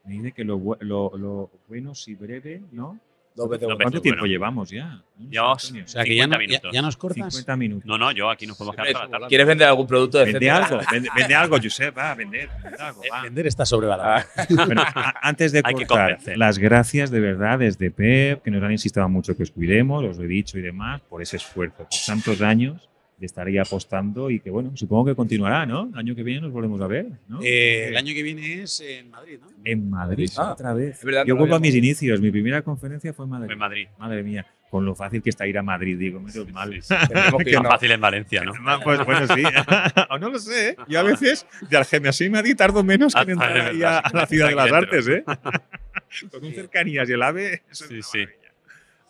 [0.05, 2.99] me dice que lo, lo, lo bueno si breve, ¿no?
[3.37, 3.79] Dos veces bueno.
[3.79, 4.33] ¿Cuánto veces tiempo bueno.
[4.33, 5.03] llevamos ya?
[5.19, 5.29] ¿no?
[5.29, 5.73] Llevamos-?
[5.73, 7.35] O sea, que ya, 50 no, ya, ya nos cortas.
[7.35, 7.85] 50 minutos.
[7.85, 9.27] No, no, yo aquí nos podemos quedar toda la tarde.
[9.27, 13.03] ¿Quieres vender algún producto de Vende algo, vende, vende algo, Josep, va, vender, vende algo,
[13.03, 13.23] Eh, va.
[13.23, 14.25] Vender está sobrevalorado.
[14.37, 14.85] Ah, Bueno,
[15.21, 19.43] antes de cortar, las gracias de verdad desde Pep, que nos han insistido mucho que
[19.43, 23.27] os cuidemos, os lo he dicho y demás, por ese esfuerzo, por tantos años de
[23.27, 25.89] estar ahí apostando y que, bueno, supongo que continuará, ¿no?
[25.93, 27.41] El año que viene nos volvemos a ver, ¿no?
[27.43, 29.49] Eh, el año que viene es en Madrid, ¿no?
[29.65, 30.99] en Madrid, Ah, otra vez.
[30.99, 33.47] es verdad, Yo vuelvo a mis inicios, mi primera conferencia fue en Madrid.
[33.47, 33.89] Fue en Madrid.
[33.99, 36.73] Madre mía, con lo fácil que está ir a Madrid, digo, menos mal.
[36.75, 36.95] Sí, sí.
[37.09, 37.73] que Que Más irnos.
[37.73, 38.53] fácil en Valencia, ¿no?
[38.83, 39.43] Pues bueno, sí.
[40.11, 40.77] o no lo sé, ¿eh?
[40.89, 44.13] Yo a veces de Algemesí Madrid tardo menos que en Ah, entrar ahí a, a
[44.13, 45.25] la ciudad de las artes, ¿eh?
[46.31, 48.33] Con un cercanías y el ave, eso es Sí, una sí.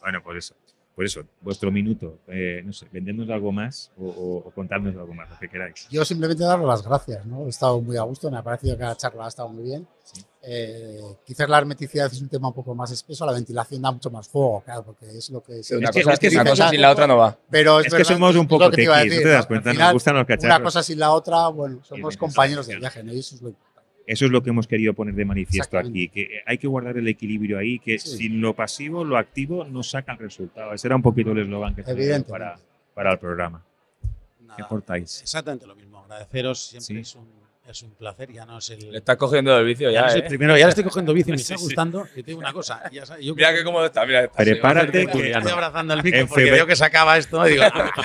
[0.00, 0.54] Bueno, por eso.
[0.94, 5.12] Por eso, vuestro minuto, eh, no sé, vendednos algo más o, o, o contadnos algo
[5.12, 5.88] más, lo que queráis.
[5.90, 7.46] Yo simplemente daros las gracias, ¿no?
[7.46, 9.88] He estado muy a gusto, me ha parecido que la charla ha estado muy bien.
[10.04, 10.22] Sí.
[10.46, 14.08] Eh, quizás la hermeticidad es un tema un poco más espeso, la ventilación da mucho
[14.10, 15.52] más juego, claro, porque es lo que...
[15.52, 17.36] Una Es que- cosa, es que una cosa sin la otra no va.
[17.50, 19.28] Pero es, Es que somos un poco lo que te iba a tequis, ¿no decir,
[19.28, 19.70] te das cuenta?
[19.70, 20.62] Nos final, gustan los Una cacharros.
[20.64, 23.12] cosa sin la otra, bueno, somos compañeros de viaje, ¿no?
[23.12, 23.73] Y eso es lo importante.
[24.06, 27.08] Eso es lo que hemos querido poner de manifiesto aquí, que hay que guardar el
[27.08, 28.16] equilibrio ahí, que Sí.
[28.18, 30.72] sin lo pasivo, lo activo no saca el resultado.
[30.74, 32.56] Ese era un poquito el eslogan que teníamos para,
[32.94, 33.64] para el programa.
[34.02, 35.22] ¿Qué Nada, aportáis?
[35.22, 36.00] exactamente lo mismo.
[36.04, 37.00] Agradeceros, siempre Sí.
[37.00, 38.90] es un Es un placer, ya no es el.
[38.92, 40.28] Le estás cogiendo el vicio ya ya, no el ¿eh?
[40.28, 41.64] primero, ya le estoy cogiendo bici, me Sí, está sí.
[41.64, 42.06] gustando.
[42.14, 44.24] Y te digo una cosa, ya sabes, yo Mira que cómodo está, mira.
[44.24, 47.52] está, Prepárate que- estoy abrazando el micro En porque veo que se acaba esto y
[47.52, 47.62] digo,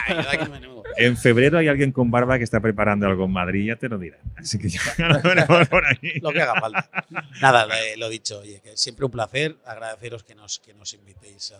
[0.08, 0.79] "Ay, me muevo".
[1.00, 3.97] En febrero hay alguien con barba que está preparando algo en Madrid, ya te lo
[3.97, 4.22] dirán.
[4.38, 6.20] Así que ya lo veremos por ahí.
[6.22, 6.89] lo que haga falta.
[7.41, 11.52] Nada, lo, lo dicho, oye, que siempre un placer agradeceros que nos, que nos invitéis
[11.52, 11.58] a,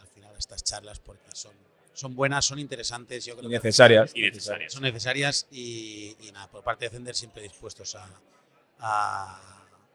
[0.00, 1.52] al final a estas charlas porque son,
[1.92, 4.12] son buenas, son interesantes, yo creo que Necesarias.
[4.14, 4.72] Y necesarias.
[4.72, 8.06] son necesarias y, y nada, por parte de Zender siempre dispuestos a,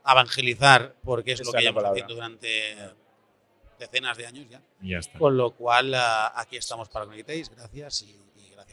[0.06, 2.76] a evangelizar porque es Esa lo que llevamos haciendo durante
[3.80, 4.62] decenas de años ya.
[4.82, 5.18] Ya está.
[5.18, 8.18] Con lo cual, ah, aquí estamos para que nos invitéis, gracias y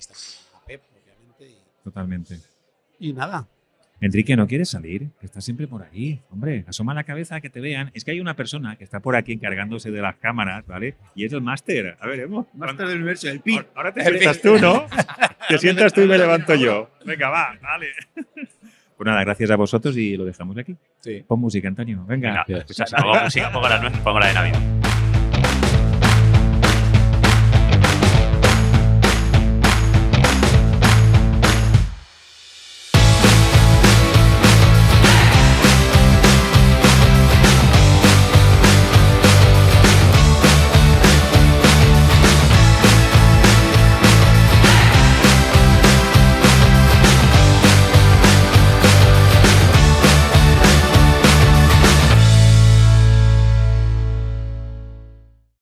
[0.09, 1.45] gracias también a Pep, obviamente.
[1.47, 2.39] Y, Totalmente.
[2.99, 3.47] y nada,
[4.03, 5.11] Enrique, ¿no quieres salir?
[5.21, 6.21] Que estás siempre por ahí.
[6.31, 7.93] Hombre, asoma la cabeza que te vean.
[7.95, 10.97] Es que hay una persona que está por aquí encargándose de las cámaras, ¿vale?
[11.15, 11.97] Y es el máster.
[12.01, 12.49] A ver, Emo.
[12.53, 13.61] Máster del universo, el pi.
[13.77, 14.87] Ahora- te sientas tú, ¿no?
[15.49, 16.91] Te sientas tú y me levanto yo.
[17.05, 17.87] Venga, va, dale.
[18.97, 20.77] Pues nada, gracias a vosotros y lo dejamos aquí.
[21.01, 21.25] Sí.
[21.27, 22.05] Pon música, Antonio.
[22.05, 22.45] Venga.
[22.47, 22.89] Gracias.
[22.89, 25.12] si pongo música, pongo la, pongo la de Navidad.